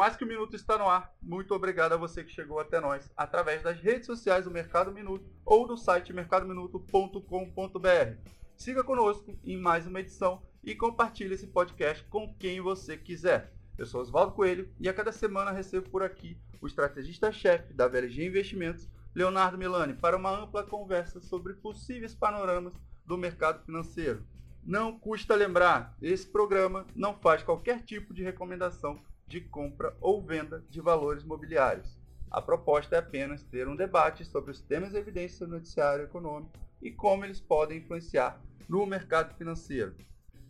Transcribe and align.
Mais 0.00 0.16
que 0.16 0.24
o 0.24 0.26
Minuto 0.26 0.56
está 0.56 0.78
no 0.78 0.88
ar. 0.88 1.14
Muito 1.20 1.54
obrigado 1.54 1.92
a 1.92 1.96
você 1.98 2.24
que 2.24 2.32
chegou 2.32 2.58
até 2.58 2.80
nós 2.80 3.12
através 3.14 3.62
das 3.62 3.78
redes 3.78 4.06
sociais 4.06 4.46
do 4.46 4.50
Mercado 4.50 4.90
Minuto 4.90 5.30
ou 5.44 5.68
do 5.68 5.76
site 5.76 6.10
mercadominuto.com.br. 6.10 8.16
Siga 8.56 8.82
conosco 8.82 9.38
em 9.44 9.58
mais 9.58 9.86
uma 9.86 10.00
edição 10.00 10.40
e 10.64 10.74
compartilhe 10.74 11.34
esse 11.34 11.48
podcast 11.48 12.02
com 12.04 12.34
quem 12.38 12.62
você 12.62 12.96
quiser. 12.96 13.52
Eu 13.76 13.84
sou 13.84 14.00
Oswaldo 14.00 14.32
Coelho 14.32 14.72
e 14.80 14.88
a 14.88 14.94
cada 14.94 15.12
semana 15.12 15.50
recebo 15.50 15.90
por 15.90 16.02
aqui 16.02 16.40
o 16.62 16.66
estrategista-chefe 16.66 17.74
da 17.74 17.86
VLG 17.86 18.24
Investimentos, 18.24 18.88
Leonardo 19.14 19.58
Milani, 19.58 19.92
para 19.92 20.16
uma 20.16 20.30
ampla 20.30 20.64
conversa 20.64 21.20
sobre 21.20 21.52
possíveis 21.52 22.14
panoramas 22.14 22.72
do 23.04 23.18
mercado 23.18 23.62
financeiro. 23.66 24.24
Não 24.64 24.98
custa 24.98 25.34
lembrar, 25.34 25.94
esse 26.00 26.26
programa 26.26 26.86
não 26.96 27.18
faz 27.18 27.42
qualquer 27.42 27.82
tipo 27.82 28.14
de 28.14 28.22
recomendação 28.22 28.98
de 29.30 29.40
compra 29.40 29.96
ou 30.00 30.20
venda 30.20 30.64
de 30.68 30.80
valores 30.80 31.22
mobiliários. 31.22 31.96
A 32.28 32.42
proposta 32.42 32.96
é 32.96 32.98
apenas 32.98 33.44
ter 33.44 33.68
um 33.68 33.76
debate 33.76 34.24
sobre 34.24 34.50
os 34.50 34.60
temas 34.60 34.92
evidências 34.92 35.48
no 35.48 35.54
noticiário 35.54 36.04
econômico 36.04 36.50
e 36.82 36.90
como 36.90 37.24
eles 37.24 37.40
podem 37.40 37.78
influenciar 37.78 38.40
no 38.68 38.84
mercado 38.84 39.32
financeiro. 39.36 39.94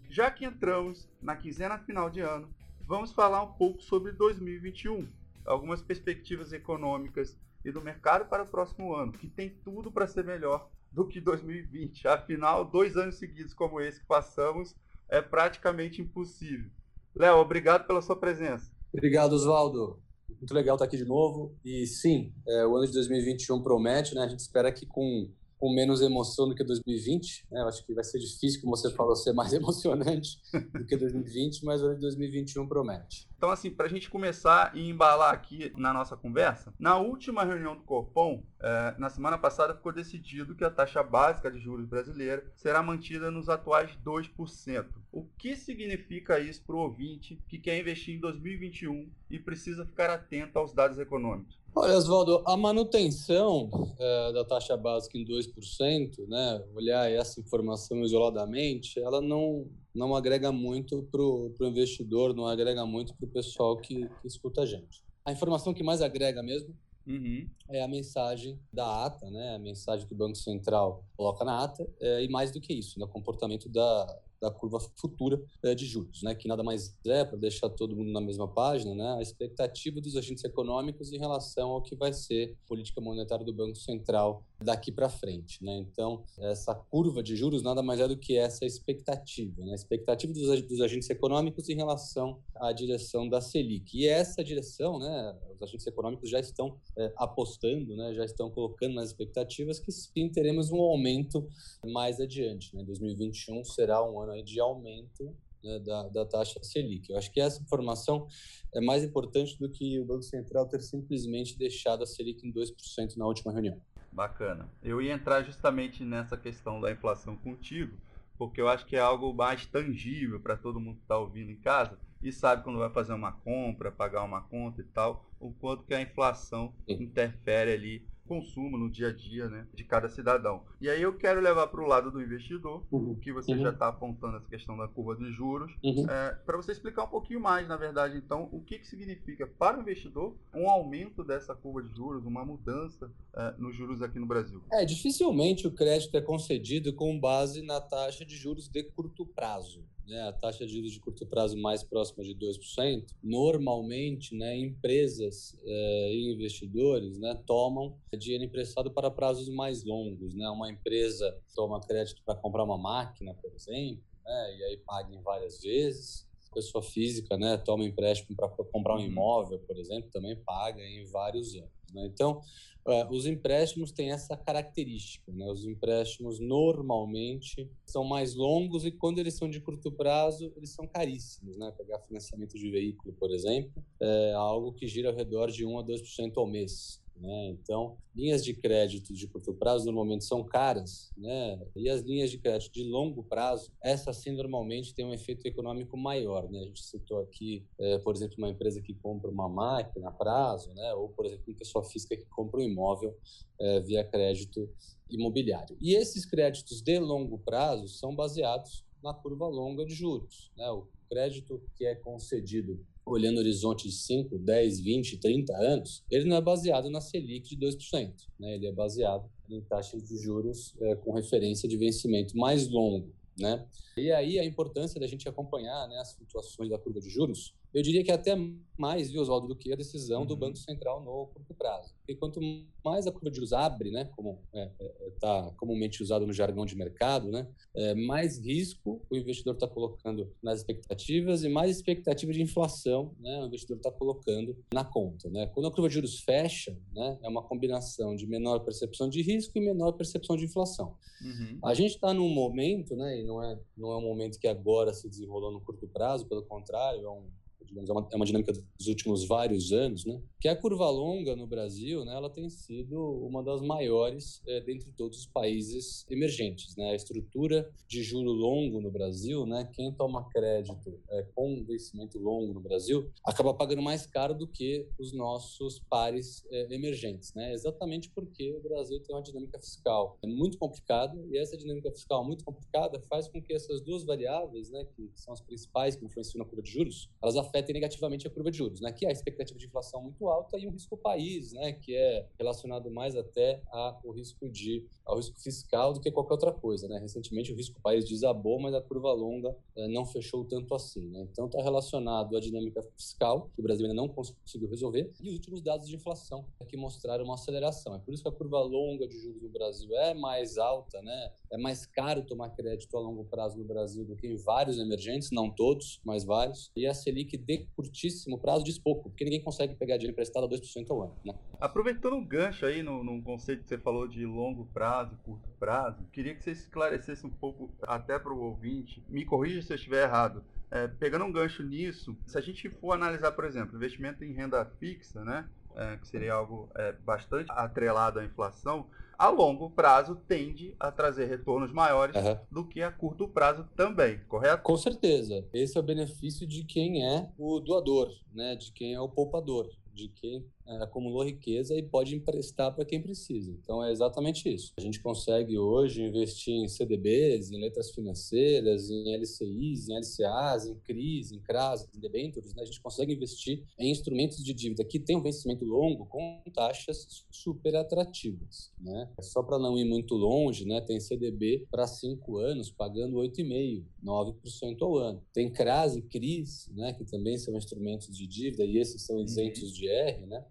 Já 0.08 0.30
que 0.30 0.46
entramos 0.46 1.06
na 1.20 1.36
quinzena 1.36 1.78
final 1.78 2.08
de 2.08 2.20
ano, 2.20 2.48
vamos 2.80 3.12
falar 3.12 3.42
um 3.42 3.52
pouco 3.52 3.82
sobre 3.82 4.12
2021, 4.12 5.06
algumas 5.44 5.82
perspectivas 5.82 6.52
econômicas 6.54 7.38
e 7.62 7.70
do 7.70 7.82
mercado 7.82 8.30
para 8.30 8.44
o 8.44 8.48
próximo 8.48 8.94
ano, 8.94 9.12
que 9.12 9.28
tem 9.28 9.50
tudo 9.62 9.92
para 9.92 10.06
ser 10.06 10.24
melhor 10.24 10.70
do 10.90 11.06
que 11.06 11.20
2020. 11.20 12.08
Afinal, 12.08 12.64
dois 12.64 12.96
anos 12.96 13.16
seguidos 13.16 13.52
como 13.52 13.78
esse 13.78 14.00
que 14.00 14.06
passamos 14.06 14.74
é 15.06 15.20
praticamente 15.20 16.00
impossível. 16.00 16.70
Léo, 17.14 17.38
obrigado 17.38 17.86
pela 17.86 18.00
sua 18.02 18.16
presença. 18.16 18.70
Obrigado, 18.92 19.32
Oswaldo. 19.32 20.00
Muito 20.28 20.54
legal 20.54 20.76
estar 20.76 20.86
aqui 20.86 20.96
de 20.96 21.04
novo. 21.04 21.54
E 21.64 21.86
sim, 21.86 22.32
é, 22.46 22.66
o 22.66 22.76
ano 22.76 22.86
de 22.86 22.92
2021 22.92 23.62
promete, 23.62 24.14
né? 24.14 24.22
A 24.22 24.28
gente 24.28 24.40
espera 24.40 24.72
que 24.72 24.86
com 24.86 25.28
com 25.60 25.72
menos 25.74 26.00
emoção 26.00 26.48
do 26.48 26.54
que 26.54 26.64
2020. 26.64 27.46
Né? 27.50 27.60
Eu 27.60 27.68
acho 27.68 27.84
que 27.84 27.92
vai 27.92 28.02
ser 28.02 28.18
difícil, 28.18 28.62
como 28.62 28.74
você 28.74 28.90
falou, 28.90 29.14
ser 29.14 29.34
mais 29.34 29.52
emocionante 29.52 30.40
do 30.72 30.86
que 30.86 30.96
2020, 30.96 31.64
mas 31.64 31.82
o 31.82 31.86
ano 31.86 31.94
de 31.96 32.00
2021 32.00 32.66
promete. 32.66 33.28
Então, 33.40 33.48
assim, 33.48 33.70
para 33.70 33.86
a 33.86 33.88
gente 33.88 34.10
começar 34.10 34.70
e 34.76 34.90
embalar 34.90 35.32
aqui 35.32 35.72
na 35.74 35.94
nossa 35.94 36.14
conversa, 36.14 36.74
na 36.78 36.98
última 36.98 37.42
reunião 37.42 37.74
do 37.74 37.80
Corpom, 37.84 38.44
eh, 38.60 38.94
na 38.98 39.08
semana 39.08 39.38
passada 39.38 39.74
ficou 39.74 39.94
decidido 39.94 40.54
que 40.54 40.62
a 40.62 40.68
taxa 40.68 41.02
básica 41.02 41.50
de 41.50 41.58
juros 41.58 41.86
brasileira 41.86 42.44
será 42.54 42.82
mantida 42.82 43.30
nos 43.30 43.48
atuais 43.48 43.96
2%. 44.04 44.88
O 45.10 45.24
que 45.38 45.56
significa 45.56 46.38
isso 46.38 46.62
para 46.66 46.76
o 46.76 46.80
ouvinte 46.80 47.42
que 47.48 47.58
quer 47.58 47.80
investir 47.80 48.14
em 48.14 48.20
2021 48.20 49.10
e 49.30 49.38
precisa 49.38 49.86
ficar 49.86 50.10
atento 50.10 50.58
aos 50.58 50.74
dados 50.74 50.98
econômicos? 50.98 51.58
Olha, 51.74 51.96
Oswaldo, 51.96 52.42
a 52.46 52.56
manutenção 52.56 53.70
é, 53.98 54.32
da 54.32 54.44
taxa 54.44 54.76
básica 54.76 55.16
em 55.16 55.24
2%, 55.24 56.26
né, 56.28 56.64
olhar 56.74 57.10
essa 57.10 57.40
informação 57.40 58.02
isoladamente, 58.02 58.98
ela 59.00 59.20
não, 59.20 59.70
não 59.94 60.14
agrega 60.14 60.50
muito 60.50 61.02
para 61.10 61.22
o 61.22 61.54
investidor, 61.60 62.34
não 62.34 62.46
agrega 62.46 62.84
muito 62.84 63.14
para 63.14 63.26
o 63.26 63.30
pessoal 63.30 63.76
que, 63.76 64.08
que 64.20 64.26
escuta 64.26 64.62
a 64.62 64.66
gente. 64.66 65.02
A 65.24 65.32
informação 65.32 65.72
que 65.72 65.82
mais 65.82 66.02
agrega 66.02 66.42
mesmo 66.42 66.74
Uhum. 67.06 67.48
É 67.68 67.82
a 67.82 67.88
mensagem 67.88 68.58
da 68.72 69.06
ata, 69.06 69.30
né? 69.30 69.54
A 69.54 69.58
mensagem 69.58 70.06
que 70.06 70.12
o 70.12 70.16
Banco 70.16 70.36
Central 70.36 71.04
coloca 71.16 71.44
na 71.44 71.64
ata, 71.64 71.88
é, 72.00 72.22
e 72.22 72.28
mais 72.28 72.50
do 72.50 72.60
que 72.60 72.72
isso, 72.72 72.98
no 72.98 73.06
né? 73.06 73.12
comportamento 73.12 73.68
da, 73.68 74.20
da 74.40 74.50
curva 74.50 74.80
futura 74.80 75.40
é, 75.62 75.74
de 75.74 75.86
juros, 75.86 76.22
né, 76.22 76.34
que 76.34 76.48
nada 76.48 76.62
mais 76.62 76.96
é, 77.06 77.24
para 77.24 77.36
deixar 77.36 77.68
todo 77.68 77.94
mundo 77.94 78.10
na 78.10 78.20
mesma 78.20 78.48
página, 78.48 78.94
né, 78.94 79.16
a 79.18 79.22
expectativa 79.22 80.00
dos 80.00 80.16
agentes 80.16 80.42
econômicos 80.44 81.12
em 81.12 81.18
relação 81.18 81.70
ao 81.70 81.82
que 81.82 81.94
vai 81.94 82.12
ser 82.12 82.56
a 82.64 82.68
política 82.68 83.00
monetária 83.00 83.44
do 83.44 83.52
Banco 83.52 83.76
Central 83.76 84.44
daqui 84.62 84.92
para 84.92 85.08
frente. 85.08 85.64
Né? 85.64 85.78
Então, 85.78 86.22
essa 86.38 86.74
curva 86.74 87.22
de 87.22 87.36
juros 87.36 87.62
nada 87.62 87.82
mais 87.82 88.00
é 88.00 88.08
do 88.08 88.16
que 88.16 88.36
essa 88.36 88.64
expectativa, 88.64 89.64
né? 89.64 89.72
a 89.72 89.74
expectativa 89.74 90.32
dos, 90.32 90.62
dos 90.62 90.80
agentes 90.80 91.08
econômicos 91.10 91.68
em 91.68 91.74
relação 91.74 92.40
à 92.56 92.72
direção 92.72 93.28
da 93.28 93.40
Selic. 93.40 93.96
E 93.96 94.06
essa 94.06 94.44
direção, 94.44 94.98
né, 94.98 95.36
os 95.54 95.62
agentes 95.62 95.86
econômicos 95.86 96.28
já 96.28 96.40
estão 96.40 96.78
é, 96.96 97.12
apostando, 97.16 97.96
né, 97.96 98.14
já 98.14 98.24
estão 98.24 98.50
colocando 98.50 98.94
nas 98.94 99.08
expectativas 99.08 99.78
que 99.78 99.92
sim 99.92 100.28
teremos 100.28 100.70
um 100.70 100.80
aumento 100.80 101.46
mais 101.84 102.20
adiante. 102.20 102.74
Né? 102.74 102.84
2021 102.84 103.64
será 103.64 104.02
um 104.02 104.20
ano 104.20 104.29
aí 104.30 104.42
de 104.42 104.60
aumento 104.60 105.36
né, 105.62 105.78
da, 105.80 106.08
da 106.08 106.26
taxa 106.26 106.62
Selic. 106.62 107.10
Eu 107.10 107.18
acho 107.18 107.30
que 107.30 107.40
essa 107.40 107.62
informação 107.62 108.26
é 108.74 108.80
mais 108.80 109.04
importante 109.04 109.58
do 109.58 109.70
que 109.70 109.98
o 109.98 110.04
Banco 110.04 110.22
Central 110.22 110.68
ter 110.68 110.80
simplesmente 110.80 111.58
deixado 111.58 112.02
a 112.02 112.06
Selic 112.06 112.46
em 112.46 112.52
2% 112.52 113.16
na 113.16 113.26
última 113.26 113.52
reunião. 113.52 113.80
Bacana. 114.12 114.68
Eu 114.82 115.00
ia 115.00 115.12
entrar 115.12 115.42
justamente 115.42 116.04
nessa 116.04 116.36
questão 116.36 116.80
da 116.80 116.90
inflação 116.90 117.36
contigo, 117.36 117.96
porque 118.36 118.60
eu 118.60 118.68
acho 118.68 118.86
que 118.86 118.96
é 118.96 119.00
algo 119.00 119.32
mais 119.32 119.66
tangível 119.66 120.40
para 120.40 120.56
todo 120.56 120.80
mundo 120.80 120.96
que 120.96 121.02
está 121.02 121.18
ouvindo 121.18 121.50
em 121.50 121.60
casa 121.60 121.98
e 122.22 122.32
sabe 122.32 122.64
quando 122.64 122.78
vai 122.78 122.90
fazer 122.90 123.12
uma 123.12 123.32
compra, 123.32 123.92
pagar 123.92 124.24
uma 124.24 124.42
conta 124.42 124.80
e 124.80 124.84
tal, 124.84 125.30
o 125.38 125.52
quanto 125.52 125.84
que 125.84 125.94
a 125.94 126.02
inflação 126.02 126.74
interfere 126.88 127.72
ali 127.72 128.06
consumo 128.30 128.78
no 128.78 128.88
dia 128.88 129.08
a 129.08 129.12
dia 129.12 129.48
né, 129.48 129.66
de 129.74 129.82
cada 129.82 130.08
cidadão. 130.08 130.62
E 130.80 130.88
aí 130.88 131.02
eu 131.02 131.12
quero 131.16 131.40
levar 131.40 131.66
para 131.66 131.82
o 131.82 131.86
lado 131.86 132.12
do 132.12 132.22
investidor, 132.22 132.86
uhum. 132.88 133.16
que 133.16 133.32
você 133.32 133.52
uhum. 133.52 133.62
já 133.62 133.70
está 133.70 133.88
apontando 133.88 134.36
essa 134.36 134.48
questão 134.48 134.76
da 134.76 134.86
curva 134.86 135.16
dos 135.16 135.34
juros, 135.34 135.72
uhum. 135.82 136.08
é, 136.08 136.30
para 136.46 136.56
você 136.56 136.70
explicar 136.70 137.02
um 137.02 137.08
pouquinho 137.08 137.40
mais, 137.40 137.66
na 137.66 137.76
verdade, 137.76 138.16
então, 138.16 138.48
o 138.52 138.60
que, 138.60 138.78
que 138.78 138.86
significa 138.86 139.48
para 139.48 139.78
o 139.78 139.80
investidor 139.80 140.36
um 140.54 140.70
aumento 140.70 141.24
dessa 141.24 141.56
curva 141.56 141.82
de 141.82 141.92
juros, 141.92 142.24
uma 142.24 142.44
mudança 142.44 143.10
é, 143.34 143.54
nos 143.58 143.74
juros 143.74 144.00
aqui 144.00 144.20
no 144.20 144.26
Brasil. 144.26 144.62
É, 144.70 144.84
dificilmente 144.84 145.66
o 145.66 145.72
crédito 145.72 146.16
é 146.16 146.20
concedido 146.20 146.92
com 146.92 147.18
base 147.18 147.62
na 147.62 147.80
taxa 147.80 148.24
de 148.24 148.36
juros 148.36 148.68
de 148.68 148.84
curto 148.84 149.26
prazo 149.26 149.84
né, 150.06 150.22
a 150.22 150.32
taxa 150.32 150.66
de 150.66 150.72
juros 150.72 150.92
de 150.92 151.00
curto 151.00 151.26
prazo 151.26 151.56
mais 151.56 151.82
próxima 151.82 152.24
de 152.24 152.34
2%, 152.34 153.06
normalmente 153.22 154.34
né, 154.34 154.56
empresas 154.56 155.56
é, 155.64 156.12
e 156.12 156.32
investidores 156.32 157.18
né, 157.18 157.34
tomam 157.46 157.96
dinheiro 158.16 158.44
emprestado 158.44 158.90
para 158.90 159.10
prazos 159.10 159.48
mais 159.48 159.84
longos. 159.84 160.34
Né? 160.34 160.48
Uma 160.48 160.70
empresa 160.70 161.38
toma 161.54 161.80
crédito 161.80 162.22
para 162.24 162.34
comprar 162.34 162.64
uma 162.64 162.78
máquina, 162.78 163.34
por 163.34 163.52
exemplo, 163.52 164.02
né, 164.24 164.56
e 164.58 164.64
aí 164.64 164.76
paga 164.78 165.14
em 165.14 165.22
várias 165.22 165.60
vezes. 165.62 166.28
Pessoa 166.52 166.82
física 166.82 167.36
né, 167.36 167.56
toma 167.58 167.84
empréstimo 167.84 168.36
para 168.36 168.48
comprar 168.48 168.96
um 168.96 168.98
uhum. 168.98 169.06
imóvel, 169.06 169.60
por 169.60 169.78
exemplo, 169.78 170.10
também 170.10 170.34
paga 170.34 170.82
em 170.82 171.04
vários 171.04 171.54
anos. 171.54 171.79
Né? 171.92 172.06
Então, 172.06 172.40
uh, 172.86 173.14
os 173.14 173.26
empréstimos 173.26 173.92
têm 173.92 174.10
essa 174.10 174.36
característica. 174.36 175.32
Né? 175.32 175.46
Os 175.50 175.64
empréstimos 175.64 176.38
normalmente 176.38 177.70
são 177.84 178.04
mais 178.04 178.34
longos 178.34 178.84
e 178.84 178.90
quando 178.90 179.18
eles 179.18 179.34
são 179.34 179.48
de 179.48 179.60
curto 179.60 179.92
prazo, 179.92 180.52
eles 180.56 180.70
são 180.70 180.86
caríssimos. 180.86 181.56
Né? 181.56 181.72
Pegar 181.76 182.00
financiamento 182.00 182.54
de 182.54 182.70
veículo, 182.70 183.14
por 183.14 183.30
exemplo, 183.30 183.82
é 184.00 184.32
algo 184.32 184.72
que 184.72 184.86
gira 184.86 185.10
ao 185.10 185.16
redor 185.16 185.50
de 185.50 185.64
1 185.64 185.78
a 185.78 185.84
2% 185.84 186.32
ao 186.36 186.46
mês. 186.46 187.02
Né? 187.20 187.48
Então, 187.48 187.98
linhas 188.14 188.42
de 188.42 188.54
crédito 188.54 189.12
de 189.12 189.28
curto 189.28 189.52
prazo 189.52 189.84
normalmente 189.84 190.24
são 190.24 190.42
caras, 190.42 191.12
né? 191.16 191.60
e 191.76 191.88
as 191.88 192.00
linhas 192.00 192.30
de 192.30 192.38
crédito 192.38 192.72
de 192.72 192.84
longo 192.84 193.22
prazo, 193.22 193.70
essas 193.82 194.16
sim 194.16 194.32
normalmente 194.32 194.94
têm 194.94 195.04
um 195.04 195.12
efeito 195.12 195.46
econômico 195.46 195.96
maior. 195.96 196.50
Né? 196.50 196.60
A 196.60 196.64
gente 196.64 196.82
citou 196.82 197.20
aqui, 197.20 197.66
é, 197.78 197.98
por 197.98 198.14
exemplo, 198.14 198.36
uma 198.38 198.48
empresa 198.48 198.80
que 198.80 198.94
compra 198.94 199.30
uma 199.30 199.48
máquina 199.48 200.08
a 200.08 200.12
prazo, 200.12 200.72
né? 200.72 200.94
ou, 200.94 201.10
por 201.10 201.26
exemplo, 201.26 201.44
uma 201.46 201.56
pessoa 201.56 201.84
física 201.84 202.16
que 202.16 202.26
compra 202.26 202.60
um 202.60 202.64
imóvel 202.64 203.14
é, 203.60 203.80
via 203.80 204.02
crédito 204.02 204.68
imobiliário. 205.10 205.76
E 205.80 205.94
esses 205.94 206.24
créditos 206.24 206.80
de 206.80 206.98
longo 206.98 207.38
prazo 207.38 207.86
são 207.88 208.14
baseados 208.14 208.84
na 209.02 209.12
curva 209.12 209.46
longa 209.46 209.84
de 209.84 209.94
juros. 209.94 210.50
Né? 210.56 210.68
O 210.70 210.86
crédito 211.08 211.60
que 211.76 211.84
é 211.84 211.94
concedido 211.94 212.84
olhando 213.04 213.38
o 213.38 213.40
horizonte 213.40 213.88
de 213.88 213.94
5, 213.94 214.38
10, 214.38 214.80
20, 214.80 215.18
30 215.18 215.56
anos, 215.56 216.04
ele 216.10 216.26
não 216.26 216.36
é 216.36 216.40
baseado 216.40 216.90
na 216.90 217.00
Selic 217.00 217.56
de 217.56 217.66
2%, 217.66 218.12
né? 218.38 218.54
ele 218.54 218.66
é 218.66 218.72
baseado 218.72 219.28
em 219.48 219.60
taxas 219.62 220.06
de 220.06 220.16
juros 220.16 220.74
é, 220.80 220.94
com 220.96 221.12
referência 221.12 221.68
de 221.68 221.76
vencimento 221.76 222.36
mais 222.36 222.68
longo. 222.68 223.12
Né? 223.38 223.66
E 223.96 224.12
aí 224.12 224.38
a 224.38 224.44
importância 224.44 225.00
da 225.00 225.06
gente 225.06 225.28
acompanhar 225.28 225.88
né, 225.88 225.98
as 225.98 226.14
flutuações 226.14 226.68
da 226.68 226.78
curva 226.78 227.00
de 227.00 227.08
juros, 227.08 227.54
eu 227.72 227.82
diria 227.82 228.02
que 228.02 228.10
até 228.10 228.36
mais, 228.80 229.10
viu, 229.10 229.20
Oswaldo, 229.20 229.46
do 229.46 229.54
que 229.54 229.72
a 229.72 229.76
decisão 229.76 230.22
uhum. 230.22 230.26
do 230.26 230.36
Banco 230.36 230.56
Central 230.56 231.02
no 231.04 231.26
curto 231.26 231.54
prazo. 231.54 231.94
Porque 231.98 232.14
quanto 232.14 232.40
mais 232.82 233.06
a 233.06 233.12
curva 233.12 233.30
de 233.30 233.36
juros 233.36 233.52
abre, 233.52 233.90
né, 233.90 234.06
como 234.16 234.40
está 234.52 234.58
é, 234.58 234.72
é, 234.80 235.10
tá 235.20 235.52
comumente 235.58 236.02
usado 236.02 236.26
no 236.26 236.32
jargão 236.32 236.64
de 236.64 236.74
mercado, 236.74 237.30
né, 237.30 237.46
é, 237.76 237.94
mais 237.94 238.38
risco 238.38 239.02
o 239.10 239.16
investidor 239.16 239.54
está 239.54 239.68
colocando 239.68 240.32
nas 240.42 240.60
expectativas 240.60 241.44
e 241.44 241.48
mais 241.50 241.76
expectativa 241.76 242.32
de 242.32 242.40
inflação 242.40 243.14
né, 243.20 243.42
o 243.42 243.46
investidor 243.46 243.76
está 243.76 243.92
colocando 243.92 244.56
na 244.72 244.82
conta. 244.84 245.28
Né? 245.28 245.46
Quando 245.48 245.66
a 245.66 245.70
curva 245.70 245.88
de 245.88 245.94
juros 245.96 246.20
fecha, 246.20 246.76
né, 246.94 247.18
é 247.22 247.28
uma 247.28 247.42
combinação 247.42 248.16
de 248.16 248.26
menor 248.26 248.60
percepção 248.60 249.10
de 249.10 249.20
risco 249.20 249.58
e 249.58 249.60
menor 249.60 249.92
percepção 249.92 250.36
de 250.36 250.46
inflação. 250.46 250.96
Uhum. 251.22 251.58
A 251.62 251.74
gente 251.74 251.96
está 251.96 252.14
num 252.14 252.30
momento, 252.30 252.96
né, 252.96 253.20
e 253.20 253.24
não 253.24 253.44
é, 253.44 253.60
não 253.76 253.92
é 253.92 253.96
um 253.98 254.02
momento 254.02 254.38
que 254.38 254.48
agora 254.48 254.94
se 254.94 255.06
desenrolou 255.06 255.52
no 255.52 255.60
curto 255.60 255.86
prazo, 255.86 256.26
pelo 256.26 256.42
contrário, 256.44 257.04
é 257.04 257.10
um 257.10 257.28
digamos, 257.64 257.88
é 257.88 257.92
uma, 257.92 258.08
é 258.12 258.16
uma 258.16 258.26
dinâmica 258.26 258.52
dos 258.52 258.86
últimos 258.86 259.26
vários 259.26 259.72
anos, 259.72 260.04
né? 260.04 260.20
Que 260.40 260.48
a 260.48 260.56
curva 260.56 260.88
longa 260.90 261.36
no 261.36 261.46
Brasil, 261.46 262.04
né? 262.04 262.14
Ela 262.14 262.30
tem 262.30 262.48
sido 262.48 262.98
uma 263.26 263.42
das 263.42 263.60
maiores 263.60 264.42
é, 264.46 264.60
dentre 264.60 264.90
todos 264.92 265.18
os 265.18 265.26
países 265.26 266.06
emergentes, 266.10 266.76
né? 266.76 266.90
A 266.90 266.94
estrutura 266.94 267.70
de 267.86 268.02
juro 268.02 268.30
longo 268.30 268.80
no 268.80 268.90
Brasil, 268.90 269.46
né? 269.46 269.68
Quem 269.72 269.92
toma 269.92 270.28
crédito 270.30 271.00
é, 271.10 271.22
com 271.34 271.64
vencimento 271.64 272.18
longo 272.18 272.52
no 272.52 272.60
Brasil 272.60 273.10
acaba 273.24 273.54
pagando 273.54 273.82
mais 273.82 274.06
caro 274.06 274.34
do 274.34 274.46
que 274.46 274.88
os 274.98 275.12
nossos 275.12 275.80
pares 275.88 276.44
é, 276.50 276.74
emergentes, 276.74 277.34
né? 277.34 277.52
Exatamente 277.52 278.10
porque 278.10 278.52
o 278.52 278.60
Brasil 278.60 279.00
tem 279.00 279.14
uma 279.14 279.22
dinâmica 279.22 279.58
fiscal 279.58 280.18
muito 280.24 280.58
complicada 280.58 281.18
e 281.30 281.38
essa 281.38 281.56
dinâmica 281.56 281.90
fiscal 281.90 282.24
muito 282.24 282.44
complicada 282.44 283.00
faz 283.08 283.28
com 283.28 283.42
que 283.42 283.52
essas 283.52 283.80
duas 283.80 284.04
variáveis, 284.04 284.70
né? 284.70 284.84
Que 284.96 285.10
são 285.14 285.32
as 285.32 285.40
principais 285.40 285.96
que 285.96 286.04
influenciam 286.04 286.40
na 286.40 286.44
curva 286.44 286.62
de 286.62 286.70
juros, 286.70 287.10
elas 287.22 287.36
afetem 287.50 287.74
negativamente 287.74 288.26
a 288.26 288.30
curva 288.30 288.50
de 288.50 288.58
juros, 288.58 288.80
né? 288.80 288.92
Que 288.92 289.04
é 289.04 289.08
a 289.08 289.12
expectativa 289.12 289.58
de 289.58 289.66
inflação 289.66 290.02
muito 290.02 290.28
alta 290.28 290.56
e 290.58 290.66
um 290.66 290.70
risco 290.70 290.96
país, 290.96 291.52
né? 291.52 291.72
Que 291.72 291.96
é 291.96 292.26
relacionado 292.38 292.90
mais 292.90 293.16
até 293.16 293.60
ao 293.70 294.12
risco 294.12 294.48
de 294.48 294.86
ao 295.04 295.16
risco 295.16 295.38
fiscal 295.40 295.92
do 295.92 296.00
que 296.00 296.10
qualquer 296.10 296.34
outra 296.34 296.52
coisa, 296.52 296.86
né? 296.88 296.98
Recentemente 296.98 297.52
o 297.52 297.56
risco 297.56 297.80
país 297.80 298.08
desabou, 298.08 298.60
mas 298.60 298.74
a 298.74 298.80
curva 298.80 299.12
longa 299.12 299.56
eh, 299.76 299.88
não 299.88 300.06
fechou 300.06 300.44
tanto 300.44 300.74
assim, 300.74 301.08
né? 301.08 301.26
Então 301.30 301.46
está 301.46 301.60
relacionado 301.60 302.36
à 302.36 302.40
dinâmica 302.40 302.80
fiscal 302.96 303.50
que 303.54 303.60
o 303.60 303.62
Brasil 303.62 303.86
ainda 303.86 304.00
não 304.00 304.08
conseguiu 304.08 304.68
resolver 304.68 305.10
e 305.20 305.28
os 305.28 305.34
últimos 305.34 305.60
dados 305.60 305.88
de 305.88 305.96
inflação 305.96 306.46
que 306.68 306.76
mostraram 306.76 307.24
uma 307.24 307.34
aceleração. 307.34 307.94
É 307.94 307.98
por 307.98 308.14
isso 308.14 308.22
que 308.22 308.28
a 308.28 308.32
curva 308.32 308.60
longa 308.60 309.08
de 309.08 309.18
juros 309.18 309.42
no 309.42 309.48
Brasil 309.48 309.92
é 309.96 310.14
mais 310.14 310.56
alta, 310.56 311.02
né? 311.02 311.32
É 311.50 311.58
mais 311.58 311.84
caro 311.84 312.22
tomar 312.22 312.50
crédito 312.50 312.96
a 312.96 313.00
longo 313.00 313.24
prazo 313.24 313.58
no 313.58 313.64
Brasil 313.64 314.04
do 314.04 314.14
que 314.14 314.28
em 314.28 314.36
vários 314.36 314.78
emergentes, 314.78 315.30
não 315.32 315.50
todos, 315.50 316.00
mas 316.04 316.24
vários. 316.24 316.70
E 316.76 316.86
a 316.86 316.94
Selic 316.94 317.36
de 317.40 317.66
curtíssimo 317.76 318.38
prazo 318.38 318.64
diz 318.64 318.78
pouco, 318.78 319.10
porque 319.10 319.24
ninguém 319.24 319.42
consegue 319.42 319.74
pegar 319.74 319.96
dinheiro 319.96 320.12
emprestado 320.12 320.44
a 320.44 320.48
2% 320.48 320.90
ao 320.90 321.02
ano. 321.02 321.16
Né? 321.24 321.34
Aproveitando 321.60 322.14
um 322.16 322.24
gancho 322.24 322.66
aí 322.66 322.82
no, 322.82 323.02
no 323.02 323.22
conceito 323.22 323.62
que 323.62 323.68
você 323.68 323.78
falou 323.78 324.06
de 324.06 324.24
longo 324.24 324.66
prazo, 324.66 325.16
curto 325.24 325.48
prazo, 325.58 326.04
queria 326.12 326.34
que 326.34 326.42
você 326.42 326.52
esclarecesse 326.52 327.26
um 327.26 327.30
pouco, 327.30 327.70
até 327.82 328.18
para 328.18 328.32
o 328.32 328.40
ouvinte, 328.40 329.04
me 329.08 329.24
corrija 329.24 329.62
se 329.62 329.72
eu 329.72 329.76
estiver 329.76 330.04
errado. 330.04 330.44
É, 330.70 330.86
pegando 330.86 331.24
um 331.24 331.32
gancho 331.32 331.64
nisso, 331.64 332.16
se 332.26 332.38
a 332.38 332.40
gente 332.40 332.70
for 332.70 332.92
analisar, 332.92 333.32
por 333.32 333.44
exemplo, 333.44 333.76
investimento 333.76 334.24
em 334.24 334.32
renda 334.32 334.64
fixa, 334.78 335.24
né, 335.24 335.48
é, 335.74 335.96
que 335.96 336.06
seria 336.06 336.34
algo 336.34 336.70
é, 336.76 336.92
bastante 336.92 337.50
atrelado 337.50 338.20
à 338.20 338.24
inflação, 338.24 338.88
a 339.20 339.28
longo 339.28 339.68
prazo 339.68 340.16
tende 340.26 340.74
a 340.80 340.90
trazer 340.90 341.26
retornos 341.26 341.70
maiores 341.70 342.16
uhum. 342.16 342.38
do 342.50 342.66
que 342.66 342.80
a 342.80 342.90
curto 342.90 343.28
prazo 343.28 343.68
também, 343.76 344.18
correto? 344.26 344.62
Com 344.62 344.78
certeza. 344.78 345.46
Esse 345.52 345.76
é 345.76 345.80
o 345.80 345.82
benefício 345.82 346.46
de 346.46 346.64
quem 346.64 347.06
é 347.06 347.28
o 347.36 347.60
doador, 347.60 348.08
né? 348.32 348.56
de 348.56 348.72
quem 348.72 348.94
é 348.94 349.00
o 349.00 349.10
poupador 349.10 349.68
de 349.92 350.08
quem 350.08 350.46
acumulou 350.66 351.24
riqueza 351.24 351.76
e 351.76 351.82
pode 351.82 352.14
emprestar 352.14 352.74
para 352.74 352.84
quem 352.84 353.02
precisa. 353.02 353.50
Então 353.50 353.84
é 353.84 353.90
exatamente 353.90 354.52
isso. 354.52 354.72
A 354.78 354.80
gente 354.80 355.00
consegue 355.00 355.58
hoje 355.58 356.02
investir 356.02 356.54
em 356.54 356.68
CDBs, 356.68 357.50
em 357.50 357.60
letras 357.60 357.90
financeiras, 357.90 358.90
em 358.90 359.14
LCIs, 359.14 359.88
em 359.88 359.96
LCAs, 359.98 360.66
em 360.66 360.74
CRIs, 360.76 361.32
em 361.32 361.40
CRAs, 361.40 361.88
em 361.94 362.00
debêntures. 362.00 362.54
Né? 362.54 362.62
A 362.62 362.66
gente 362.66 362.80
consegue 362.80 363.12
investir 363.12 363.64
em 363.78 363.90
instrumentos 363.90 364.42
de 364.42 364.54
dívida 364.54 364.84
que 364.84 364.98
têm 364.98 365.16
um 365.16 365.22
vencimento 365.22 365.64
longo 365.64 366.06
com 366.06 366.42
taxas 366.54 367.24
super 367.30 367.74
atrativas. 367.76 368.72
Né? 368.80 369.10
Só 369.20 369.42
para 369.42 369.58
não 369.58 369.78
ir 369.78 369.84
muito 369.84 370.14
longe, 370.14 370.64
né? 370.64 370.80
tem 370.80 371.00
CDB 371.00 371.66
para 371.70 371.86
cinco 371.86 372.38
anos 372.38 372.70
pagando 372.70 373.16
8,5%, 373.16 373.84
9% 374.04 374.82
ao 374.82 374.96
ano. 374.96 375.22
Tem 375.32 375.50
CRAs 375.50 375.96
e 375.96 376.02
CRIs, 376.02 376.68
né? 376.74 376.92
que 376.92 377.04
também 377.04 377.36
são 377.38 377.56
instrumentos 377.56 378.16
de 378.16 378.26
dívida 378.26 378.64
e 378.64 378.78
esses 378.78 379.02
são 379.02 379.20
isentos 379.20 379.62
uhum. 379.62 379.72
de 379.72 379.86
IR, 379.86 380.26
né? 380.26 380.44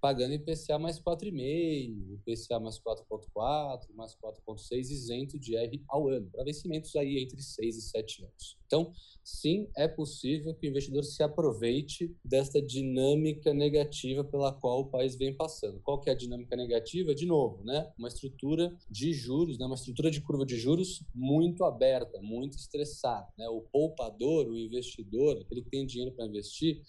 Pagando 0.00 0.34
IPCA 0.34 0.78
mais 0.78 0.98
4,5, 0.98 2.14
IPCA 2.14 2.58
mais 2.58 2.78
4,4, 2.78 3.88
mais 3.94 4.16
4,6 4.16 4.90
isento 4.90 5.38
de 5.38 5.56
R 5.56 5.82
ao 5.88 6.08
ano, 6.08 6.28
para 6.30 6.44
vencimentos 6.44 6.94
aí 6.96 7.18
entre 7.18 7.42
6 7.42 7.76
e 7.76 7.82
7 7.82 8.24
anos. 8.24 8.60
Então, 8.66 8.92
sim, 9.24 9.68
é 9.76 9.88
possível 9.88 10.54
que 10.54 10.66
o 10.66 10.70
investidor 10.70 11.04
se 11.04 11.22
aproveite 11.24 12.14
desta 12.24 12.62
dinâmica 12.62 13.52
negativa 13.52 14.22
pela 14.22 14.52
qual 14.52 14.82
o 14.82 14.90
país 14.90 15.16
vem 15.16 15.34
passando. 15.34 15.80
Qual 15.80 16.00
que 16.00 16.08
é 16.08 16.12
a 16.12 16.16
dinâmica 16.16 16.54
negativa? 16.54 17.12
De 17.12 17.26
novo, 17.26 17.64
né? 17.64 17.92
Uma 17.98 18.06
estrutura 18.06 18.72
de 18.88 19.12
juros, 19.12 19.58
né? 19.58 19.66
uma 19.66 19.74
estrutura 19.74 20.08
de 20.08 20.20
curva 20.20 20.46
de 20.46 20.56
juros 20.56 21.04
muito 21.12 21.64
aberta, 21.64 22.20
muito 22.22 22.56
estressada. 22.56 23.26
Né? 23.36 23.48
O 23.48 23.62
poupador, 23.62 24.48
o 24.48 24.56
investidor, 24.56 25.36
aquele 25.38 25.62
que 25.62 25.70
tem 25.70 25.84
dinheiro 25.84 26.12
para 26.12 26.26
investir, 26.26 26.80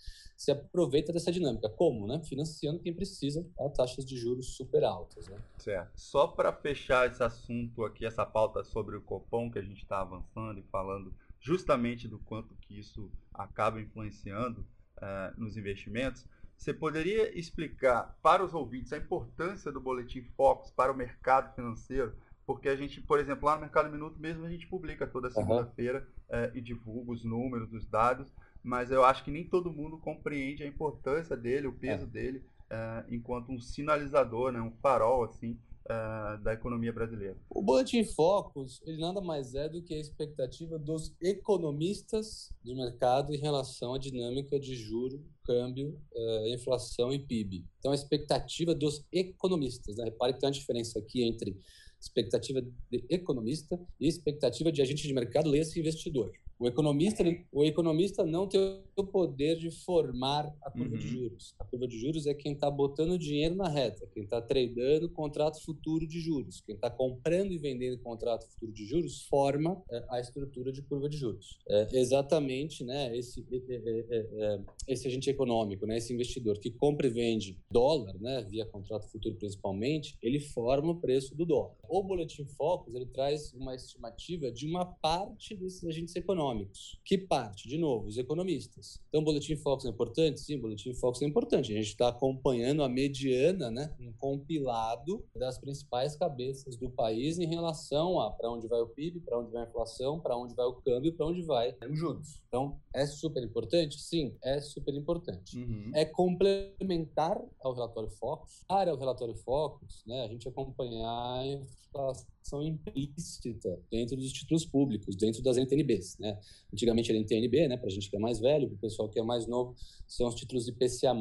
se 0.42 0.52
aproveita 0.52 1.14
dessa 1.14 1.32
dinâmica. 1.32 1.70
Como? 1.70 2.08
Né? 2.08 2.20
Financiando 2.24 2.80
quem 2.80 2.92
precisa 2.92 3.48
a 3.60 3.70
taxas 3.70 4.04
de 4.04 4.18
juros 4.18 4.56
super 4.56 4.84
altas. 4.84 5.28
Né? 5.28 5.38
Certo. 5.60 5.92
Só 5.96 6.26
para 6.26 6.52
fechar 6.52 7.08
esse 7.08 7.22
assunto 7.22 7.86
aqui, 7.86 8.08
essa 8.08 8.26
pauta 8.26 8.64
sobre 8.64 8.96
o 8.96 9.02
Copom 9.04 9.52
que 9.52 9.60
a 9.60 9.62
gente 9.62 9.84
está 9.84 10.02
avançando 10.02 10.60
e 10.60 10.64
falando 10.64 11.14
justamente 11.40 12.08
do 12.08 12.18
quanto 12.18 12.56
que 12.56 12.80
isso 12.80 13.12
acaba 13.32 13.80
influenciando 13.80 14.62
uh, 14.98 15.40
nos 15.40 15.58
investimentos, 15.58 16.26
você 16.58 16.74
poderia 16.74 17.38
explicar 17.38 18.18
para 18.24 18.44
os 18.44 18.56
ouvintes 18.56 18.92
a 18.94 18.98
importância 18.98 19.72
do 19.72 19.80
Boletim 19.80 20.24
Focus 20.36 20.72
para 20.72 20.92
o 20.92 20.98
mercado 20.98 21.54
financeiro? 21.54 22.16
Porque 22.48 22.68
a 22.68 22.76
gente, 22.76 23.00
por 23.00 23.20
exemplo, 23.20 23.46
lá 23.46 23.56
no 23.56 23.62
Mercado 23.62 23.92
Minuto 23.92 24.20
mesmo, 24.20 24.44
a 24.44 24.50
gente 24.50 24.66
publica 24.66 25.06
toda 25.06 25.30
segunda-feira 25.30 26.08
uhum. 26.32 26.46
uh, 26.46 26.58
e 26.58 26.62
divulga 26.62 27.12
os 27.12 27.24
números, 27.24 27.72
os 27.72 27.86
dados 27.86 28.34
mas 28.64 28.92
eu 28.92 29.04
acho 29.04 29.24
que 29.24 29.32
nem 29.32 29.44
todo 29.44 29.72
mundo 29.72 29.98
compreende 29.98 30.64
a 30.64 30.68
importância 30.68 31.36
dele, 31.36 31.68
o 31.68 31.74
peso 31.74 32.04
é. 32.04 32.08
dele, 32.08 32.40
uh, 32.70 33.14
enquanto 33.14 33.52
um 33.52 33.60
sinalizador, 33.60 34.52
né, 34.52 34.62
um 34.62 34.72
farol 34.72 35.24
assim 35.24 35.58
uh, 35.86 36.42
da 36.42 36.54
economia 36.54 36.94
brasileira. 36.94 37.38
O 37.50 37.62
Boletim 37.62 38.04
Focus, 38.04 38.82
ele 38.86 39.00
nada 39.00 39.22
mais 39.22 39.56
é 39.56 39.68
do 39.68 39.82
que 39.82 39.94
a 39.94 40.00
expectativa 40.00 40.78
dos 40.78 41.16
economistas 41.22 42.54
do 42.64 42.76
mercado 42.76 43.34
em 43.34 43.38
relação 43.38 43.94
à 43.94 43.98
dinâmica 43.98 44.60
de 44.60 44.76
juro, 44.76 45.24
câmbio, 45.44 46.00
uh, 46.14 46.48
inflação 46.48 47.12
e 47.12 47.20
PIB. 47.20 47.66
Então, 47.80 47.92
a 47.92 47.96
expectativa 47.96 48.74
dos 48.74 49.06
economistas. 49.12 49.98
Né? 49.98 50.06
Repare 50.06 50.34
que 50.34 50.40
tem 50.40 50.48
uma 50.48 50.54
diferença 50.54 51.00
aqui 51.00 51.24
entre 51.24 51.58
expectativa 52.00 52.62
de 52.62 53.06
economista 53.10 53.80
e 54.00 54.08
expectativa 54.08 54.72
de 54.72 54.82
agente 54.82 55.08
de 55.08 55.14
mercado, 55.14 55.50
leia-se 55.50 55.80
investidor. 55.80 56.32
O 56.62 56.68
economista, 56.68 57.24
o 57.52 57.66
economista 57.66 58.24
não 58.24 58.48
tem 58.48 58.84
o 58.96 59.04
poder 59.04 59.58
de 59.58 59.72
formar 59.72 60.56
a 60.62 60.70
curva 60.70 60.94
uhum. 60.94 61.00
de 61.00 61.08
juros. 61.08 61.56
A 61.58 61.66
curva 61.66 61.88
de 61.88 61.98
juros 61.98 62.28
é 62.28 62.36
quem 62.36 62.54
está 62.54 62.70
botando 62.70 63.18
dinheiro 63.18 63.56
na 63.56 63.68
reta, 63.68 64.08
quem 64.14 64.26
está 64.26 64.40
tradando 64.40 65.10
contrato 65.10 65.60
futuro 65.66 66.06
de 66.06 66.20
juros, 66.20 66.62
quem 66.62 66.76
está 66.76 66.88
comprando 66.88 67.52
e 67.52 67.58
vendendo 67.58 67.98
contrato 67.98 68.48
futuro 68.48 68.72
de 68.72 68.86
juros 68.86 69.24
forma 69.26 69.82
é, 69.90 70.06
a 70.12 70.20
estrutura 70.20 70.72
de 70.72 70.84
curva 70.84 71.10
de 71.10 71.18
juros. 71.18 71.58
É, 71.68 71.98
exatamente, 71.98 72.84
né? 72.84 73.18
Esse, 73.18 73.44
é, 73.52 73.56
é, 73.56 74.06
é, 74.12 74.28
é, 74.44 74.60
esse 74.88 75.08
agente 75.08 75.32
econômico, 75.32 75.88
né? 75.88 75.98
Esse 75.98 76.14
investidor 76.14 76.60
que 76.60 76.70
compra 76.70 77.08
e 77.08 77.10
vende 77.10 77.58
dólar, 77.72 78.14
né? 78.22 78.46
Via 78.48 78.68
contrato 78.68 79.10
futuro 79.10 79.34
principalmente, 79.34 80.16
ele 80.22 80.40
forma 80.40 80.92
o 80.92 81.02
preço 81.02 81.34
do 81.36 81.44
dólar. 81.44 81.74
O 81.90 82.04
boletim 82.04 82.46
Focus 82.46 82.94
ele 82.94 83.08
traz 83.08 83.52
uma 83.54 83.74
estimativa 83.74 84.52
de 84.52 84.68
uma 84.68 84.86
parte 84.86 85.56
desses 85.56 85.84
agentes 85.84 86.16
econômicos 86.16 86.51
econômicos. 86.52 87.00
Que 87.04 87.18
parte? 87.18 87.68
De 87.68 87.78
novo, 87.78 88.08
os 88.08 88.18
economistas. 88.18 89.00
Então, 89.08 89.22
o 89.22 89.24
Boletim 89.24 89.56
Focus 89.56 89.86
é 89.86 89.90
importante? 89.90 90.40
Sim, 90.40 90.58
o 90.58 90.62
Boletim 90.62 90.94
Focus 90.94 91.22
é 91.22 91.26
importante. 91.26 91.72
A 91.72 91.76
gente 91.76 91.88
está 91.88 92.10
acompanhando 92.10 92.84
a 92.84 92.90
mediana, 92.90 93.72
né, 93.72 93.96
um 94.00 94.12
compilado 94.14 95.26
das 95.36 95.58
principais 95.58 96.16
cabeças 96.16 96.76
do 96.76 96.90
país 96.90 97.40
em 97.40 97.48
relação 97.48 98.20
a 98.20 98.32
para 98.32 98.52
onde 98.52 98.68
vai 98.68 98.82
o 98.82 98.88
PIB, 98.88 99.22
para 99.22 99.40
onde 99.40 99.52
vai 99.52 99.64
a 99.64 99.68
inflação, 99.68 100.20
para 100.20 100.38
onde 100.38 100.54
vai 100.54 100.66
o 100.66 100.74
câmbio, 100.74 101.14
para 101.14 101.26
onde 101.26 101.42
vai 101.42 101.76
os 101.90 101.98
juros. 101.98 102.42
Então, 102.48 102.80
é 102.94 103.06
super 103.06 103.44
importante? 103.44 104.00
Sim, 104.00 104.36
é 104.44 104.60
super 104.62 104.94
importante. 104.94 105.58
Uhum. 105.58 105.92
É 105.96 106.06
complementar 106.06 107.42
ao 107.62 107.74
relatório 107.74 108.10
Focus. 108.10 108.64
Para 108.68 108.94
o 108.94 108.98
relatório 108.98 109.36
Focus, 109.36 110.04
né, 110.06 110.24
a 110.24 110.28
gente 110.28 110.48
acompanhar 110.48 111.40
a 111.40 111.46
inflação 111.48 112.28
implícita 112.64 113.80
dentro 113.90 114.16
dos 114.16 114.32
títulos 114.32 114.66
públicos, 114.66 115.16
dentro 115.16 115.42
das 115.42 115.58
NTNBs. 115.58 116.18
Né? 116.20 116.38
Antigamente 116.74 117.12
era 117.12 117.20
NTNB, 117.20 117.68
né, 117.68 117.78
para 117.78 117.88
a 117.88 117.92
gente 117.92 118.10
que 118.10 118.16
é 118.16 118.20
mais 118.20 118.40
velho, 118.40 118.68
para 118.68 118.76
o 118.76 118.80
pessoal 118.80 119.10
que 119.10 119.20
é 119.20 119.24
mais 119.24 119.48
novo, 119.48 119.76
são 120.08 120.28
os 120.28 120.36
títulos 120.36 120.68
IPCA+, 120.68 121.14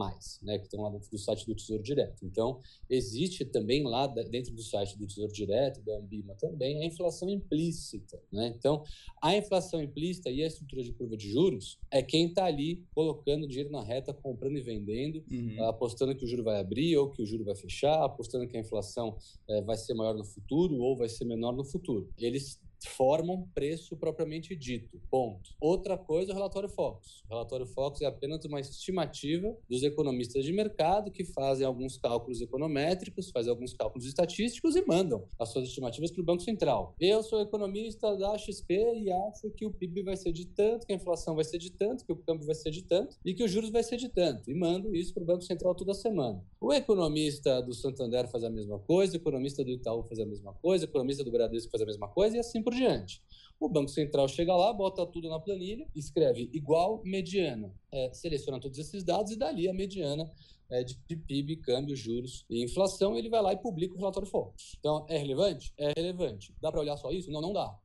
né, 0.43 0.59
que 0.59 0.65
estão 0.65 0.83
lá 0.83 0.91
dentro 0.91 1.11
do 1.11 1.19
site 1.19 1.47
do 1.47 1.55
Tesouro 1.55 1.83
Direto. 1.83 2.25
Então, 2.25 2.61
existe 2.89 3.45
também 3.45 3.85
lá 3.85 4.07
dentro 4.07 4.53
do 4.53 4.63
site 4.63 4.99
do 4.99 5.07
Tesouro 5.07 5.33
Direto, 5.33 5.81
da 5.83 5.97
Ambima 5.99 6.35
também, 6.35 6.83
a 6.83 6.87
inflação 6.87 7.29
implícita. 7.29 8.21
Né? 8.33 8.55
Então, 8.57 8.83
a 9.23 9.37
inflação 9.37 9.83
implícita 9.83 10.31
e 10.31 10.43
a 10.43 10.47
estrutura 10.47 10.83
de 10.83 10.93
curva 10.93 11.17
de 11.17 11.31
juros 11.31 11.79
é 11.91 12.03
quem 12.03 12.27
está 12.27 12.47
ali 12.47 12.85
colocando 12.95 13.47
dinheiro 13.47 13.71
na 13.71 13.83
reta, 13.83 14.13
comprando 14.13 14.57
e 14.57 14.61
vendendo, 14.61 15.23
uhum. 15.31 15.65
apostando 15.65 16.15
que 16.15 16.25
o 16.25 16.29
juro 16.29 16.43
vai 16.43 16.59
abrir 16.59 16.97
ou 16.97 17.11
que 17.11 17.23
o 17.23 17.27
juro 17.27 17.45
vai 17.45 17.55
fechar, 17.55 18.05
apostando 18.05 18.47
que 18.47 18.57
a 18.57 18.61
inflação 18.61 19.17
é, 19.49 19.61
vai 19.63 19.77
ser 19.77 19.95
maior 19.95 20.15
no 20.15 20.25
futuro 20.25 20.81
ou 20.81 20.97
vai 20.97 21.09
ser 21.11 21.27
menor 21.27 21.55
no 21.55 21.65
futuro. 21.65 22.09
Eles 22.19 22.61
formam 22.89 23.49
preço 23.55 23.97
propriamente 23.97 24.55
dito. 24.57 25.01
Ponto. 25.11 25.51
Outra 25.61 25.97
coisa 25.97 26.31
é 26.31 26.35
o 26.35 26.37
relatório 26.37 26.69
Focus. 26.69 27.23
O 27.27 27.29
relatório 27.29 27.67
Focus 27.67 28.03
é 28.03 28.07
apenas 28.07 28.45
uma 28.45 28.61
estimativa 28.61 29.57
dos 29.69 29.83
economistas 29.83 30.45
de 30.45 30.53
mercado 30.53 31.11
que 31.11 31.25
fazem 31.25 31.67
alguns 31.67 31.97
cálculos 31.97 32.41
econométricos, 32.41 33.31
fazem 33.31 33.51
alguns 33.51 33.75
cálculos 33.75 34.07
estatísticos 34.07 34.77
e 34.77 34.85
mandam 34.87 35.27
as 35.39 35.49
suas 35.51 35.69
estimativas 35.69 36.11
para 36.11 36.23
o 36.23 36.25
Banco 36.25 36.43
Central. 36.43 36.95
Eu 37.01 37.23
sou 37.23 37.41
economista 37.41 38.17
da 38.17 38.37
XP 38.39 38.75
e 38.97 39.13
acho 39.13 39.51
que 39.51 39.67
o 39.67 39.73
PIB 39.73 40.03
vai 40.03 40.17
ser 40.17 40.33
de 40.33 40.47
tanto, 40.47 40.87
que 40.87 40.93
a 40.93 40.97
inflação 40.97 41.35
vai 41.35 41.45
ser 41.45 41.59
de 41.59 41.71
tanto, 41.71 42.05
que 42.05 42.13
o 42.13 42.17
câmbio 42.17 42.47
vai 42.47 42.55
ser 42.55 42.71
de 42.71 42.83
tanto 42.83 43.17
e 43.25 43.35
que 43.35 43.43
os 43.43 43.51
juros 43.51 43.71
vai 43.71 43.83
ser 43.83 43.97
de 43.97 44.09
tanto. 44.09 44.51
E 44.51 44.55
mando 44.55 44.95
isso 44.95 45.13
para 45.13 45.23
o 45.23 45.27
Banco 45.27 45.43
Central 45.43 45.75
toda 45.75 45.95
semana. 45.95 46.45
O 46.61 46.73
economista 46.73 47.61
do 47.63 47.75
Santander 47.75 48.29
faz 48.29 48.45
a 48.45 48.51
mesma 48.51 48.79
coisa, 48.79 49.15
o 49.15 49.17
economista 49.17 49.65
do 49.65 49.71
Itaú 49.71 50.03
faz 50.05 50.21
a 50.21 50.27
mesma 50.27 50.53
coisa, 50.55 50.87
o 50.87 50.89
economista 50.89 51.25
do 51.25 51.31
Bradesco 51.31 51.71
faz 51.71 51.83
a 51.83 51.87
mesma 51.87 52.09
coisa 52.09 52.37
e 52.37 52.41
assim 52.41 52.63
por 52.63 52.70
diante. 52.71 53.23
O 53.59 53.69
Banco 53.69 53.91
Central 53.91 54.27
chega 54.27 54.57
lá, 54.57 54.73
bota 54.73 55.05
tudo 55.07 55.29
na 55.29 55.39
planilha, 55.39 55.87
escreve 55.95 56.49
igual 56.53 57.03
mediana, 57.05 57.75
é, 57.93 58.11
seleciona 58.13 58.59
todos 58.59 58.79
esses 58.79 59.05
dados 59.05 59.33
e 59.33 59.37
dali 59.37 59.69
a 59.69 59.75
mediana 59.75 60.31
é, 60.71 60.83
de 60.83 60.97
PIB, 61.17 61.57
câmbio, 61.57 61.97
juros 61.97 62.45
e 62.49 62.63
inflação, 62.65 63.17
ele 63.17 63.29
vai 63.29 63.43
lá 63.43 63.53
e 63.53 63.57
publica 63.57 63.95
o 63.95 63.99
relatório 63.99 64.29
Focus. 64.29 64.77
Então, 64.79 65.05
é 65.09 65.17
relevante? 65.17 65.73
É 65.79 65.93
relevante. 65.97 66.55
Dá 66.61 66.71
para 66.71 66.81
olhar 66.81 66.97
só 66.97 67.11
isso? 67.11 67.31
Não, 67.31 67.41
não 67.41 67.53
dá. 67.53 67.77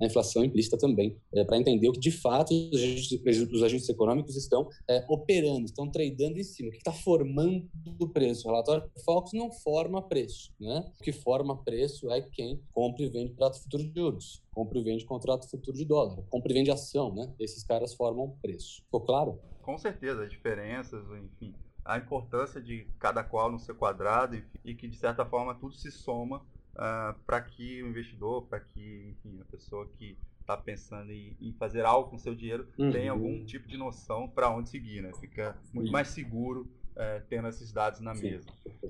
A 0.00 0.06
inflação 0.06 0.44
implícita 0.44 0.78
também, 0.78 1.16
é, 1.34 1.44
para 1.44 1.58
entender 1.58 1.88
o 1.88 1.92
que 1.92 2.00
de 2.00 2.10
fato 2.10 2.52
os 2.52 2.80
agentes, 2.80 3.12
os 3.52 3.62
agentes 3.62 3.88
econômicos 3.88 4.36
estão 4.36 4.68
é, 4.88 5.04
operando, 5.08 5.64
estão 5.64 5.90
tradando 5.90 6.38
em 6.38 6.44
cima. 6.44 6.68
O 6.68 6.72
que 6.72 6.78
está 6.78 6.92
formando 6.92 7.68
o 7.98 8.08
preço? 8.08 8.46
O 8.46 8.50
relatório 8.50 8.90
Focus 9.04 9.32
não 9.32 9.50
forma 9.50 10.02
preço. 10.02 10.52
Né? 10.60 10.84
O 11.00 11.02
que 11.02 11.12
forma 11.12 11.62
preço 11.62 12.10
é 12.10 12.20
quem 12.20 12.60
compra 12.72 13.04
e 13.04 13.08
vende 13.08 13.32
prato 13.34 13.60
futuro 13.60 13.82
de 13.82 13.92
juros 13.94 14.44
compra 14.54 14.78
e 14.78 14.82
vende 14.84 15.04
contrato 15.04 15.50
futuro 15.50 15.76
de 15.76 15.84
dólar, 15.84 16.22
compra 16.30 16.52
e 16.52 16.54
vende 16.54 16.70
ação, 16.70 17.12
né? 17.12 17.34
Esses 17.38 17.64
caras 17.64 17.92
formam 17.92 18.36
preço. 18.40 18.82
Ficou 18.84 19.00
claro? 19.00 19.38
Com 19.60 19.76
certeza, 19.76 20.22
as 20.22 20.30
diferenças, 20.30 21.04
enfim, 21.10 21.54
a 21.84 21.98
importância 21.98 22.60
de 22.60 22.86
cada 22.98 23.22
qual 23.22 23.50
no 23.50 23.58
seu 23.58 23.74
quadrado 23.74 24.36
enfim, 24.36 24.58
e 24.64 24.74
que 24.74 24.88
de 24.88 24.96
certa 24.96 25.24
forma 25.24 25.54
tudo 25.54 25.74
se 25.74 25.90
soma 25.90 26.38
uh, 26.74 27.18
para 27.26 27.40
que 27.42 27.82
o 27.82 27.88
investidor, 27.88 28.46
para 28.46 28.60
que 28.60 29.08
enfim, 29.10 29.40
a 29.40 29.44
pessoa 29.44 29.86
que 29.98 30.16
está 30.40 30.56
pensando 30.56 31.10
em, 31.10 31.36
em, 31.40 31.52
fazer 31.54 31.84
algo 31.84 32.10
com 32.10 32.18
seu 32.18 32.34
dinheiro 32.34 32.68
uhum. 32.78 32.90
tenha 32.90 33.10
algum 33.10 33.44
tipo 33.44 33.66
de 33.66 33.76
noção 33.76 34.28
para 34.28 34.50
onde 34.50 34.68
seguir, 34.68 35.02
né? 35.02 35.10
Fica 35.18 35.56
muito 35.72 35.90
mais 35.90 36.08
seguro 36.08 36.68
é, 36.96 37.20
tendo 37.28 37.48
esses 37.48 37.72
dados 37.72 38.00
na 38.00 38.14
Sim. 38.14 38.30
mesa. 38.30 38.46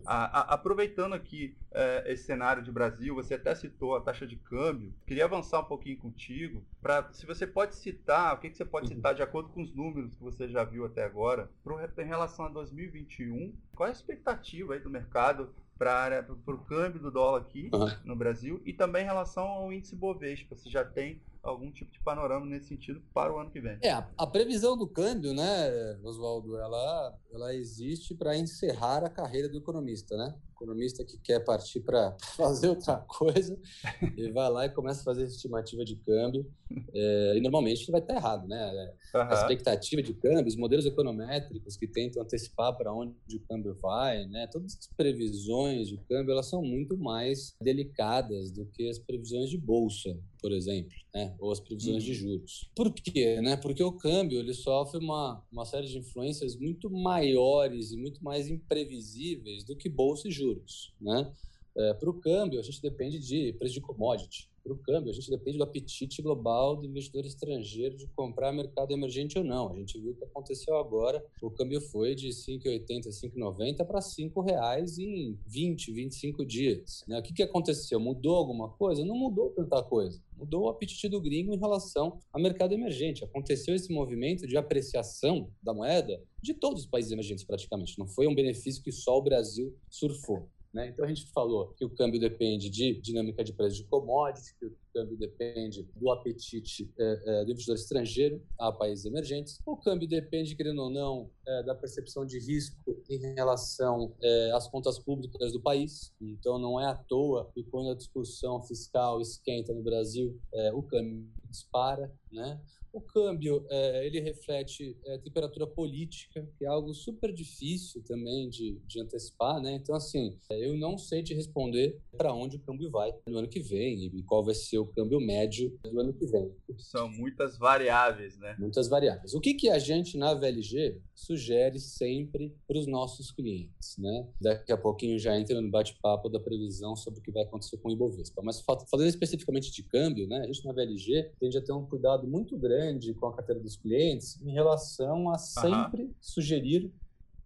A, 0.06 0.40
a, 0.40 0.54
aproveitando 0.54 1.14
aqui 1.14 1.56
é, 1.72 2.12
esse 2.12 2.24
cenário 2.24 2.62
de 2.62 2.70
Brasil, 2.70 3.14
você 3.14 3.34
até 3.34 3.54
citou 3.54 3.96
a 3.96 4.00
taxa 4.00 4.26
de 4.26 4.36
câmbio. 4.36 4.92
Queria 5.06 5.24
avançar 5.24 5.60
um 5.60 5.64
pouquinho 5.64 5.96
contigo 5.98 6.62
para 6.82 7.12
se 7.12 7.26
você 7.26 7.46
pode 7.46 7.74
citar, 7.76 8.34
o 8.34 8.38
que, 8.38 8.50
que 8.50 8.56
você 8.56 8.64
pode 8.64 8.88
uhum. 8.88 8.96
citar 8.96 9.14
de 9.14 9.22
acordo 9.22 9.48
com 9.48 9.62
os 9.62 9.74
números 9.74 10.14
que 10.14 10.22
você 10.22 10.48
já 10.48 10.64
viu 10.64 10.84
até 10.84 11.04
agora, 11.04 11.50
pro, 11.62 11.78
em 11.80 12.06
relação 12.06 12.46
a 12.46 12.48
2021, 12.48 13.52
qual 13.74 13.86
é 13.86 13.90
a 13.90 13.94
expectativa 13.94 14.74
aí 14.74 14.80
do 14.80 14.90
mercado 14.90 15.54
para 15.78 16.24
o 16.46 16.58
câmbio 16.58 17.00
do 17.00 17.10
dólar 17.10 17.40
aqui 17.40 17.68
uhum. 17.72 17.90
no 18.04 18.16
Brasil 18.16 18.62
e 18.64 18.72
também 18.72 19.02
em 19.02 19.06
relação 19.06 19.44
ao 19.44 19.72
índice 19.72 19.96
Bovespa, 19.96 20.54
você 20.54 20.70
já 20.70 20.84
tem 20.84 21.20
algum 21.44 21.70
tipo 21.70 21.92
de 21.92 22.00
panorama 22.00 22.46
nesse 22.46 22.68
sentido 22.68 23.02
para 23.12 23.32
o 23.32 23.38
ano 23.38 23.50
que 23.50 23.60
vem. 23.60 23.78
É, 23.82 23.90
a, 23.90 24.08
a 24.16 24.26
previsão 24.26 24.76
do 24.76 24.88
câmbio, 24.88 25.34
né, 25.34 25.98
Oswaldo, 26.02 26.56
ela, 26.56 27.18
ela 27.32 27.54
existe 27.54 28.14
para 28.14 28.36
encerrar 28.36 29.04
a 29.04 29.10
carreira 29.10 29.48
do 29.48 29.58
economista, 29.58 30.16
né? 30.16 30.34
economista 30.54 31.04
que 31.04 31.18
quer 31.18 31.44
partir 31.44 31.80
para 31.80 32.16
fazer 32.36 32.68
outra 32.68 32.96
coisa, 32.96 33.58
ele 34.16 34.32
vai 34.32 34.50
lá 34.50 34.66
e 34.66 34.70
começa 34.70 35.00
a 35.02 35.04
fazer 35.04 35.24
estimativa 35.24 35.84
de 35.84 35.96
câmbio, 35.96 36.50
é, 36.94 37.34
e 37.36 37.40
normalmente 37.40 37.90
vai 37.90 38.00
estar 38.00 38.14
errado, 38.14 38.48
né? 38.48 38.92
Uhum. 39.14 39.20
A 39.20 39.34
expectativa 39.34 40.02
de 40.02 40.14
câmbio, 40.14 40.46
os 40.46 40.56
modelos 40.56 40.86
econométricos 40.86 41.76
que 41.76 41.86
tentam 41.86 42.22
antecipar 42.22 42.76
para 42.76 42.92
onde 42.92 43.14
o 43.36 43.40
câmbio 43.40 43.76
vai, 43.80 44.26
né? 44.26 44.46
Todas 44.50 44.76
as 44.78 44.86
previsões 44.96 45.88
de 45.88 45.98
câmbio, 46.08 46.32
elas 46.32 46.46
são 46.46 46.62
muito 46.62 46.96
mais 46.96 47.54
delicadas 47.60 48.50
do 48.50 48.66
que 48.66 48.88
as 48.88 48.98
previsões 48.98 49.50
de 49.50 49.58
bolsa, 49.58 50.16
por 50.44 50.52
exemplo, 50.52 50.92
né? 51.14 51.34
Ou 51.38 51.50
as 51.50 51.58
previsões 51.58 52.02
uhum. 52.02 52.10
de 52.10 52.12
juros. 52.12 52.70
Por 52.76 52.92
quê, 52.92 53.40
né? 53.40 53.56
Porque 53.56 53.82
o 53.82 53.92
câmbio, 53.92 54.38
ele 54.38 54.52
sofre 54.52 54.98
uma, 54.98 55.42
uma 55.50 55.64
série 55.64 55.86
de 55.86 55.96
influências 55.96 56.54
muito 56.54 56.90
maiores 56.90 57.92
e 57.92 57.96
muito 57.96 58.22
mais 58.22 58.50
imprevisíveis 58.50 59.64
do 59.64 59.74
que 59.74 59.88
bolsa 59.88 60.28
e 60.28 60.30
juros. 60.30 60.92
Né? 61.00 61.32
É, 61.74 61.94
para 61.94 62.10
o 62.10 62.20
câmbio, 62.20 62.60
a 62.60 62.62
gente 62.62 62.82
depende 62.82 63.18
de 63.18 63.54
preço 63.54 63.72
de 63.72 63.80
commodity. 63.80 64.50
Para 64.64 64.72
o 64.72 64.78
câmbio, 64.78 65.10
a 65.10 65.14
gente 65.14 65.28
depende 65.28 65.58
do 65.58 65.64
apetite 65.64 66.22
global 66.22 66.74
do 66.74 66.86
investidor 66.86 67.26
estrangeiro 67.26 67.98
de 67.98 68.06
comprar 68.08 68.50
mercado 68.50 68.92
emergente 68.92 69.36
ou 69.36 69.44
não. 69.44 69.70
A 69.70 69.76
gente 69.76 69.98
viu 70.00 70.12
o 70.12 70.14
que 70.14 70.24
aconteceu 70.24 70.78
agora. 70.78 71.22
O 71.42 71.50
câmbio 71.50 71.82
foi 71.82 72.14
de 72.14 72.28
5,80, 72.28 73.08
5,90 73.08 73.84
para 73.84 73.98
R$ 73.98 74.50
reais 74.50 74.98
em 74.98 75.38
20, 75.46 75.92
25 75.92 76.46
dias. 76.46 77.04
Né? 77.06 77.18
O 77.18 77.22
que, 77.22 77.34
que 77.34 77.42
aconteceu? 77.42 78.00
Mudou 78.00 78.36
alguma 78.36 78.70
coisa? 78.70 79.04
Não 79.04 79.14
mudou 79.14 79.50
tanta 79.50 79.82
coisa. 79.82 80.18
Mudou 80.36 80.64
o 80.64 80.68
apetite 80.68 81.08
do 81.08 81.20
gringo 81.20 81.54
em 81.54 81.58
relação 81.58 82.18
ao 82.32 82.40
mercado 82.40 82.72
emergente. 82.72 83.24
Aconteceu 83.24 83.74
esse 83.74 83.92
movimento 83.92 84.46
de 84.46 84.56
apreciação 84.56 85.50
da 85.62 85.72
moeda 85.72 86.20
de 86.42 86.54
todos 86.54 86.82
os 86.82 86.88
países 86.88 87.12
emergentes, 87.12 87.44
praticamente. 87.44 87.98
Não 87.98 88.06
foi 88.06 88.26
um 88.26 88.34
benefício 88.34 88.82
que 88.82 88.92
só 88.92 89.16
o 89.16 89.22
Brasil 89.22 89.76
surfou. 89.88 90.48
Né? 90.74 90.88
Então 90.88 91.04
a 91.04 91.08
gente 91.08 91.30
falou 91.30 91.68
que 91.68 91.84
o 91.84 91.90
câmbio 91.90 92.18
depende 92.18 92.68
de 92.68 93.00
dinâmica 93.00 93.44
de 93.44 93.52
preço 93.52 93.76
de 93.76 93.84
commodities, 93.84 94.50
que 94.58 94.66
o 94.66 94.76
câmbio 94.92 95.16
depende 95.16 95.88
do 95.94 96.10
apetite 96.10 96.92
é, 96.98 97.22
é, 97.24 97.44
do 97.44 97.52
investidor 97.52 97.76
estrangeiro 97.76 98.42
a 98.58 98.72
países 98.72 99.04
emergentes. 99.04 99.60
O 99.64 99.76
câmbio 99.76 100.08
depende, 100.08 100.56
querendo 100.56 100.82
ou 100.82 100.90
não, 100.90 101.30
é, 101.46 101.62
da 101.62 101.76
percepção 101.76 102.26
de 102.26 102.40
risco 102.40 103.00
em 103.08 103.18
relação 103.34 104.16
é, 104.20 104.50
às 104.50 104.66
contas 104.66 104.98
públicas 104.98 105.52
do 105.52 105.62
país. 105.62 106.12
Então 106.20 106.58
não 106.58 106.80
é 106.80 106.86
à 106.86 106.94
toa 106.96 107.48
que 107.54 107.62
quando 107.62 107.90
a 107.90 107.94
discussão 107.94 108.60
fiscal 108.60 109.20
esquenta 109.20 109.72
no 109.72 109.82
Brasil, 109.82 110.36
é, 110.52 110.72
o 110.72 110.82
câmbio 110.82 111.24
dispara, 111.48 112.12
né? 112.32 112.60
O 112.94 113.00
câmbio, 113.00 113.66
é, 113.68 114.06
ele 114.06 114.20
reflete 114.20 114.96
é, 115.04 115.18
temperatura 115.18 115.66
política, 115.66 116.48
que 116.56 116.64
é 116.64 116.68
algo 116.68 116.94
super 116.94 117.32
difícil 117.32 118.00
também 118.04 118.48
de, 118.48 118.80
de 118.86 119.00
antecipar, 119.00 119.60
né? 119.60 119.72
Então, 119.72 119.96
assim, 119.96 120.38
é, 120.48 120.64
eu 120.64 120.76
não 120.76 120.96
sei 120.96 121.20
te 121.20 121.34
responder 121.34 122.00
para 122.16 122.32
onde 122.32 122.54
o 122.54 122.60
câmbio 122.60 122.88
vai 122.92 123.12
no 123.26 123.38
ano 123.38 123.48
que 123.48 123.58
vem 123.58 124.04
e 124.04 124.22
qual 124.22 124.44
vai 124.44 124.54
ser 124.54 124.78
o 124.78 124.86
câmbio 124.86 125.18
médio 125.18 125.76
do 125.82 126.00
ano 126.00 126.12
que 126.12 126.24
vem. 126.24 126.54
São 126.78 127.08
muitas 127.08 127.58
variáveis, 127.58 128.38
né? 128.38 128.54
Muitas 128.60 128.86
variáveis. 128.86 129.34
O 129.34 129.40
que, 129.40 129.54
que 129.54 129.68
a 129.68 129.78
gente, 129.80 130.16
na 130.16 130.32
VLG, 130.32 131.00
sugere 131.12 131.80
sempre 131.80 132.54
para 132.64 132.78
os 132.78 132.86
nossos 132.86 133.32
clientes, 133.32 133.98
né? 133.98 134.28
Daqui 134.40 134.70
a 134.70 134.76
pouquinho 134.76 135.18
já 135.18 135.36
entra 135.36 135.60
no 135.60 135.68
bate-papo 135.68 136.28
da 136.28 136.38
previsão 136.38 136.94
sobre 136.94 137.18
o 137.18 137.22
que 137.24 137.32
vai 137.32 137.42
acontecer 137.42 137.76
com 137.78 137.88
o 137.88 137.92
Ibovespa. 137.92 138.40
Mas 138.40 138.60
falando 138.60 139.08
especificamente 139.08 139.72
de 139.72 139.82
câmbio, 139.82 140.28
né? 140.28 140.42
A 140.42 140.46
gente, 140.46 140.64
na 140.64 140.72
VLG, 140.72 141.32
tende 141.40 141.58
a 141.58 141.60
ter 141.60 141.72
um 141.72 141.84
cuidado 141.86 142.28
muito 142.28 142.56
grande 142.56 142.83
grande 142.84 143.14
com 143.14 143.26
a 143.28 143.34
carteira 143.34 143.60
dos 143.60 143.76
clientes 143.76 144.40
em 144.42 144.52
relação 144.52 145.30
a 145.30 145.38
sempre 145.38 146.02
uhum. 146.04 146.14
sugerir 146.20 146.92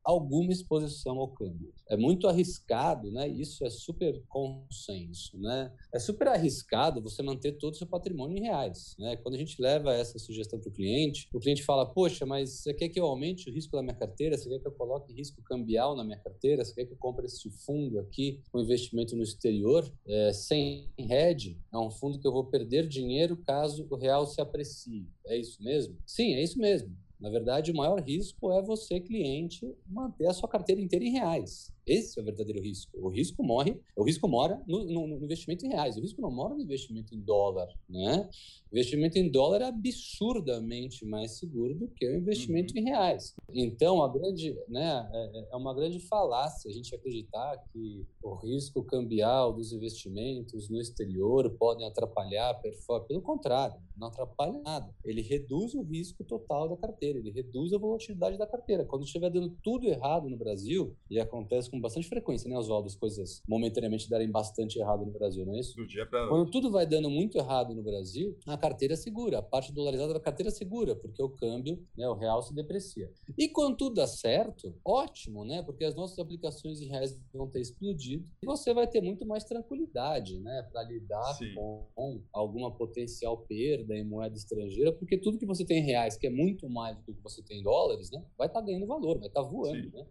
alguma 0.08 0.50
exposição 0.50 1.18
ao 1.18 1.28
câmbio. 1.28 1.70
É 1.86 1.94
muito 1.94 2.26
arriscado, 2.26 3.12
né? 3.12 3.28
Isso 3.28 3.62
é 3.62 3.68
super 3.68 4.22
consenso, 4.26 5.38
né? 5.38 5.70
É 5.92 5.98
super 5.98 6.28
arriscado 6.28 7.02
você 7.02 7.22
manter 7.22 7.52
todo 7.52 7.74
o 7.74 7.76
seu 7.76 7.86
patrimônio 7.86 8.38
em 8.38 8.40
reais, 8.40 8.96
né? 8.98 9.16
Quando 9.18 9.34
a 9.34 9.38
gente 9.38 9.60
leva 9.60 9.92
essa 9.92 10.18
sugestão 10.18 10.58
para 10.58 10.70
o 10.70 10.72
cliente, 10.72 11.28
o 11.34 11.38
cliente 11.38 11.62
fala: 11.62 11.84
"Poxa, 11.84 12.24
mas 12.24 12.62
você 12.62 12.72
quer 12.72 12.88
que 12.88 12.98
eu 12.98 13.04
aumente 13.04 13.50
o 13.50 13.52
risco 13.52 13.76
da 13.76 13.82
minha 13.82 13.94
carteira? 13.94 14.38
Você 14.38 14.48
quer 14.48 14.60
que 14.60 14.66
eu 14.66 14.72
coloque 14.72 15.12
risco 15.12 15.42
cambial 15.42 15.94
na 15.94 16.02
minha 16.02 16.18
carteira? 16.18 16.64
Você 16.64 16.74
quer 16.74 16.86
que 16.86 16.94
eu 16.94 16.98
compre 16.98 17.26
esse 17.26 17.50
fundo 17.50 17.98
aqui 17.98 18.42
com 18.50 18.60
investimento 18.60 19.14
no 19.14 19.22
exterior 19.22 19.84
é, 20.06 20.32
sem 20.32 20.88
hedge? 20.98 21.60
É 21.70 21.76
um 21.76 21.90
fundo 21.90 22.18
que 22.18 22.26
eu 22.26 22.32
vou 22.32 22.44
perder 22.46 22.88
dinheiro 22.88 23.36
caso 23.36 23.86
o 23.90 23.96
real 23.96 24.26
se 24.26 24.40
aprecie. 24.40 25.06
É 25.26 25.36
isso 25.36 25.62
mesmo? 25.62 25.98
Sim, 26.06 26.32
é 26.32 26.42
isso 26.42 26.58
mesmo. 26.58 26.96
Na 27.20 27.30
verdade, 27.30 27.72
o 27.72 27.76
maior 27.76 28.00
risco 28.00 28.52
é 28.52 28.62
você, 28.62 29.00
cliente, 29.00 29.74
manter 29.86 30.26
a 30.26 30.34
sua 30.34 30.48
carteira 30.48 30.80
inteira 30.80 31.04
em 31.04 31.10
reais. 31.12 31.72
Esse 31.88 32.18
é 32.18 32.22
o 32.22 32.24
verdadeiro 32.24 32.60
risco. 32.60 32.90
O 32.94 33.08
risco 33.08 33.42
morre, 33.42 33.80
o 33.96 34.04
risco 34.04 34.28
mora 34.28 34.62
no, 34.66 34.84
no, 34.84 35.06
no, 35.06 35.24
investimento 35.24 35.64
em 35.64 35.70
reais. 35.70 35.96
O 35.96 36.00
risco 36.00 36.20
não 36.20 36.30
mora 36.30 36.54
no 36.54 36.60
investimento 36.60 37.14
em 37.14 37.20
dólar, 37.20 37.68
né? 37.88 38.28
O 38.70 38.76
investimento 38.76 39.18
em 39.18 39.30
dólar 39.30 39.62
é 39.62 39.64
absurdamente 39.64 41.06
mais 41.06 41.38
seguro 41.38 41.74
do 41.74 41.88
que 41.88 42.06
o 42.06 42.16
investimento 42.16 42.74
uhum. 42.74 42.80
em 42.80 42.84
reais. 42.84 43.34
Então, 43.54 44.02
a 44.02 44.08
grande, 44.08 44.54
né, 44.68 45.08
é, 45.12 45.38
é, 45.38 45.48
é 45.52 45.56
uma 45.56 45.72
grande 45.74 45.98
falácia 46.00 46.70
a 46.70 46.74
gente 46.74 46.94
acreditar 46.94 47.56
que 47.72 48.06
o 48.22 48.34
risco 48.34 48.82
cambial 48.82 49.52
dos 49.54 49.72
investimentos 49.72 50.68
no 50.68 50.78
exterior 50.78 51.50
podem 51.58 51.86
atrapalhar 51.86 52.50
a 52.50 52.54
performance. 52.54 53.08
Pelo 53.08 53.22
contrário, 53.22 53.80
não 53.96 54.08
atrapalha 54.08 54.60
nada. 54.60 54.94
Ele 55.02 55.22
reduz 55.22 55.74
o 55.74 55.82
risco 55.82 56.22
total 56.22 56.68
da 56.68 56.76
carteira, 56.76 57.18
ele 57.18 57.30
reduz 57.30 57.72
a 57.72 57.78
volatilidade 57.78 58.36
da 58.36 58.46
carteira. 58.46 58.84
Quando 58.84 59.04
estiver 59.04 59.30
dando 59.30 59.56
tudo 59.62 59.86
errado 59.86 60.28
no 60.28 60.36
Brasil, 60.36 60.94
e 61.10 61.18
acontece 61.18 61.70
com 61.70 61.77
com 61.78 61.82
bastante 61.82 62.08
frequência, 62.08 62.48
né, 62.50 62.58
Oswaldo? 62.58 62.86
As 62.86 62.96
coisas 62.96 63.42
momentaneamente 63.48 64.10
darem 64.10 64.30
bastante 64.30 64.78
errado 64.78 65.06
no 65.06 65.12
Brasil, 65.12 65.46
não 65.46 65.54
é 65.54 65.60
isso? 65.60 65.76
Do 65.76 65.86
dia 65.86 66.04
para 66.04 66.28
Quando 66.28 66.50
tudo 66.50 66.70
vai 66.70 66.86
dando 66.86 67.08
muito 67.08 67.38
errado 67.38 67.74
no 67.74 67.82
Brasil, 67.82 68.36
a 68.46 68.58
carteira 68.58 68.96
segura, 68.96 69.38
a 69.38 69.42
parte 69.42 69.72
dolarizada 69.72 70.12
da 70.12 70.20
carteira 70.20 70.50
segura, 70.50 70.94
porque 70.96 71.22
o 71.22 71.30
câmbio, 71.30 71.82
né, 71.96 72.08
o 72.08 72.14
real 72.14 72.42
se 72.42 72.54
deprecia. 72.54 73.10
E 73.36 73.48
quando 73.48 73.76
tudo 73.76 73.94
dá 73.94 74.06
certo, 74.06 74.74
ótimo, 74.84 75.44
né? 75.44 75.62
Porque 75.62 75.84
as 75.84 75.94
nossas 75.94 76.18
aplicações 76.18 76.80
em 76.80 76.88
reais 76.88 77.18
vão 77.32 77.48
ter 77.48 77.60
explodido 77.60 78.28
e 78.42 78.46
você 78.46 78.74
vai 78.74 78.86
ter 78.86 79.00
muito 79.00 79.24
mais 79.24 79.44
tranquilidade, 79.44 80.38
né, 80.40 80.66
para 80.72 80.82
lidar 80.82 81.34
Sim. 81.34 81.54
com 81.54 82.22
alguma 82.32 82.74
potencial 82.74 83.38
perda 83.38 83.96
em 83.96 84.04
moeda 84.04 84.36
estrangeira, 84.36 84.92
porque 84.92 85.16
tudo 85.16 85.38
que 85.38 85.46
você 85.46 85.64
tem 85.64 85.78
em 85.78 85.84
reais, 85.84 86.16
que 86.16 86.26
é 86.26 86.30
muito 86.30 86.68
mais 86.68 86.96
do 86.98 87.14
que 87.14 87.22
você 87.22 87.42
tem 87.42 87.60
em 87.60 87.62
dólares, 87.62 88.10
né, 88.10 88.24
vai 88.36 88.46
estar 88.46 88.60
tá 88.60 88.66
ganhando 88.66 88.86
valor, 88.86 89.18
vai 89.18 89.28
estar 89.28 89.42
tá 89.42 89.48
voando, 89.48 89.90
Sim. 89.90 89.96
né? 89.96 90.06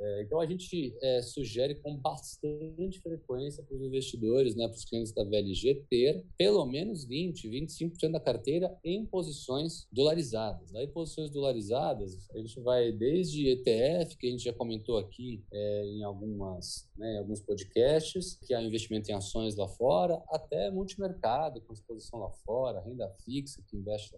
É, 0.00 0.22
então, 0.22 0.40
a 0.40 0.46
gente 0.46 0.96
é, 1.02 1.20
sugere 1.20 1.74
com 1.74 1.94
bastante 1.94 3.00
frequência 3.00 3.62
para 3.62 3.76
os 3.76 3.82
investidores, 3.82 4.56
né, 4.56 4.66
para 4.66 4.76
os 4.76 4.84
clientes 4.84 5.12
da 5.12 5.22
VLG, 5.22 5.84
ter 5.90 6.24
pelo 6.38 6.64
menos 6.64 7.06
20%, 7.06 7.50
25% 7.50 8.10
da 8.10 8.20
carteira 8.20 8.74
em 8.82 9.04
posições 9.04 9.86
dolarizadas. 9.92 10.74
Aí, 10.74 10.86
posições 10.86 11.30
dolarizadas, 11.30 12.30
a 12.30 12.38
gente 12.38 12.58
vai 12.60 12.90
desde 12.92 13.48
ETF, 13.48 14.16
que 14.16 14.26
a 14.26 14.30
gente 14.30 14.44
já 14.44 14.52
comentou 14.54 14.96
aqui 14.96 15.44
é, 15.52 15.84
em 15.84 16.02
algumas, 16.02 16.88
né, 16.96 17.18
alguns 17.18 17.40
podcasts, 17.40 18.38
que 18.46 18.54
é 18.54 18.62
investimento 18.62 19.10
em 19.10 19.14
ações 19.14 19.54
lá 19.54 19.68
fora, 19.68 20.22
até 20.28 20.70
multimercado, 20.70 21.60
com 21.60 21.74
exposição 21.74 22.20
lá 22.20 22.30
fora, 22.30 22.80
renda 22.80 23.08
fixa, 23.24 23.62
que 23.66 23.76
investe 23.76 24.14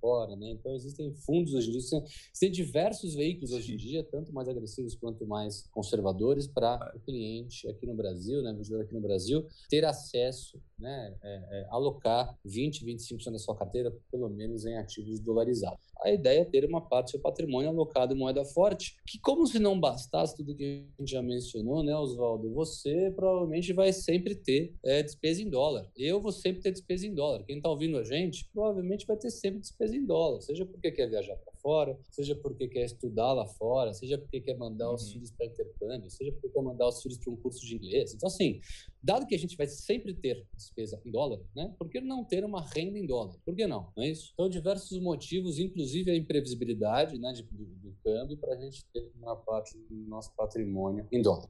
fora, 0.00 0.34
né? 0.36 0.50
Então 0.50 0.74
existem 0.74 1.12
fundos 1.14 1.54
hoje 1.54 1.68
em 1.68 1.72
dia, 1.72 1.80
existem 1.80 2.50
diversos 2.50 3.14
veículos 3.14 3.52
hoje 3.52 3.74
em 3.74 3.76
dia, 3.76 4.02
tanto 4.02 4.32
mais 4.32 4.48
agressivos 4.48 4.94
quanto 4.94 5.26
mais 5.26 5.68
conservadores, 5.70 6.46
para 6.46 6.92
o 6.96 7.00
cliente 7.00 7.68
aqui 7.68 7.86
no 7.86 7.94
Brasil, 7.94 8.42
né, 8.42 8.50
investidor 8.50 8.82
aqui 8.82 8.94
no 8.94 9.00
Brasil, 9.00 9.46
ter 9.68 9.84
acesso, 9.84 10.60
né, 10.80 11.14
é, 11.22 11.34
é, 11.50 11.66
alocar 11.70 12.36
20, 12.44 12.84
25% 12.84 13.32
da 13.32 13.38
sua 13.38 13.56
carteira, 13.56 13.92
pelo 14.10 14.28
menos 14.28 14.64
em 14.64 14.76
ativos 14.76 15.20
dolarizados 15.20 15.90
a 16.02 16.10
ideia 16.10 16.40
é 16.40 16.44
ter 16.44 16.64
uma 16.64 16.80
parte 16.80 17.06
do 17.06 17.10
seu 17.12 17.20
patrimônio 17.20 17.70
alocado 17.70 18.14
em 18.14 18.18
moeda 18.18 18.44
forte, 18.44 18.96
que 19.06 19.18
como 19.18 19.46
se 19.46 19.58
não 19.58 19.78
bastasse 19.78 20.36
tudo 20.36 20.54
que 20.54 20.86
a 20.98 21.02
gente 21.02 21.10
já 21.10 21.22
mencionou, 21.22 21.82
né, 21.82 21.94
Oswaldo, 21.96 22.52
você 22.52 23.12
provavelmente 23.14 23.72
vai 23.72 23.92
sempre 23.92 24.34
ter 24.34 24.74
é, 24.84 25.02
despesa 25.02 25.42
em 25.42 25.48
dólar. 25.48 25.90
Eu 25.96 26.20
vou 26.20 26.32
sempre 26.32 26.62
ter 26.62 26.72
despesa 26.72 27.06
em 27.06 27.14
dólar. 27.14 27.44
Quem 27.44 27.56
está 27.56 27.68
ouvindo 27.68 27.98
a 27.98 28.04
gente 28.04 28.48
provavelmente 28.52 29.06
vai 29.06 29.16
ter 29.16 29.30
sempre 29.30 29.60
despesa 29.60 29.96
em 29.96 30.04
dólar, 30.04 30.40
seja 30.40 30.64
porque 30.64 30.90
quer 30.90 31.08
viajar 31.08 31.36
para 31.36 31.52
fora, 31.60 31.98
seja 32.10 32.34
porque 32.34 32.68
quer 32.68 32.84
estudar 32.84 33.32
lá 33.32 33.46
fora, 33.46 33.92
seja 33.92 34.18
porque 34.18 34.40
quer 34.40 34.56
mandar 34.56 34.88
uhum. 34.88 34.94
os 34.94 35.10
filhos 35.10 35.30
para 35.30 35.46
intercâmbio, 35.46 36.10
seja 36.10 36.32
porque 36.32 36.48
quer 36.48 36.62
mandar 36.62 36.88
os 36.88 37.02
filhos 37.02 37.18
para 37.18 37.32
um 37.32 37.36
curso 37.36 37.64
de 37.64 37.76
inglês. 37.76 38.14
Então, 38.14 38.26
assim, 38.26 38.60
dado 39.02 39.26
que 39.26 39.34
a 39.34 39.38
gente 39.38 39.56
vai 39.56 39.66
sempre 39.66 40.14
ter 40.14 40.46
despesa 40.54 41.00
em 41.04 41.10
dólar, 41.10 41.40
né, 41.54 41.74
por 41.78 41.88
que 41.88 42.00
não 42.00 42.24
ter 42.24 42.44
uma 42.44 42.64
renda 42.66 42.98
em 42.98 43.06
dólar? 43.06 43.36
Por 43.44 43.54
que 43.54 43.66
não? 43.66 43.92
Não 43.96 44.02
é 44.02 44.08
isso? 44.08 44.30
Então, 44.34 44.48
diversos 44.48 44.98
motivos, 45.00 45.58
inclusive 45.58 46.10
a 46.10 46.16
imprevisibilidade 46.16 47.18
né, 47.18 47.32
de, 47.32 47.42
do, 47.42 47.64
do 47.64 47.96
câmbio, 48.04 48.36
para 48.36 48.54
a 48.54 48.56
gente 48.56 48.84
ter 48.92 49.10
uma 49.16 49.36
parte 49.36 49.76
do 49.76 49.94
nosso 50.08 50.34
patrimônio 50.34 51.06
em 51.10 51.22
dólar 51.22 51.48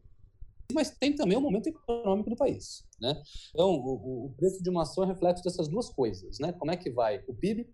mas 0.73 0.91
tem 0.91 1.15
também 1.15 1.37
o 1.37 1.41
momento 1.41 1.67
econômico 1.67 2.31
do 2.31 2.37
país. 2.37 2.85
Né? 3.01 3.21
Então, 3.51 3.75
o, 3.75 4.27
o, 4.27 4.35
preço 4.37 4.63
de 4.63 4.71
uma 4.71 4.83
ação 4.83 5.05
é 5.05 5.07
reflexo 5.07 5.43
dessas 5.43 5.69
duas 5.69 5.91
coisas. 5.91 6.39
Né? 6.39 6.53
Como 6.53 6.71
é 6.71 6.77
que 6.77 6.91
vai 6.91 7.23
o 7.27 7.35
PIB, 7.35 7.69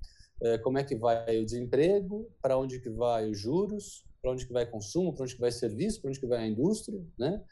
como 0.62 0.78
é 0.78 0.85
que 0.85 0.95
vai 0.95 1.38
o 1.38 1.45
desemprego, 1.45 2.31
para 2.43 2.59
onde 2.59 2.81
que 2.81 2.90
vai 2.90 3.28
os 3.31 3.38
juros, 3.38 4.05
para 4.21 4.33
onde 4.33 4.47
que 4.47 4.52
vai 4.52 4.66
consumo, 4.66 5.12
para 5.12 5.23
onde 5.23 5.35
que 5.35 5.40
vai 5.40 5.50
serviço, 5.50 6.00
para 6.00 6.11
onde 6.11 6.21
que 6.21 6.26
vai 6.26 6.40
a 6.40 6.47
indústria, 6.47 7.02
né? 7.19 7.43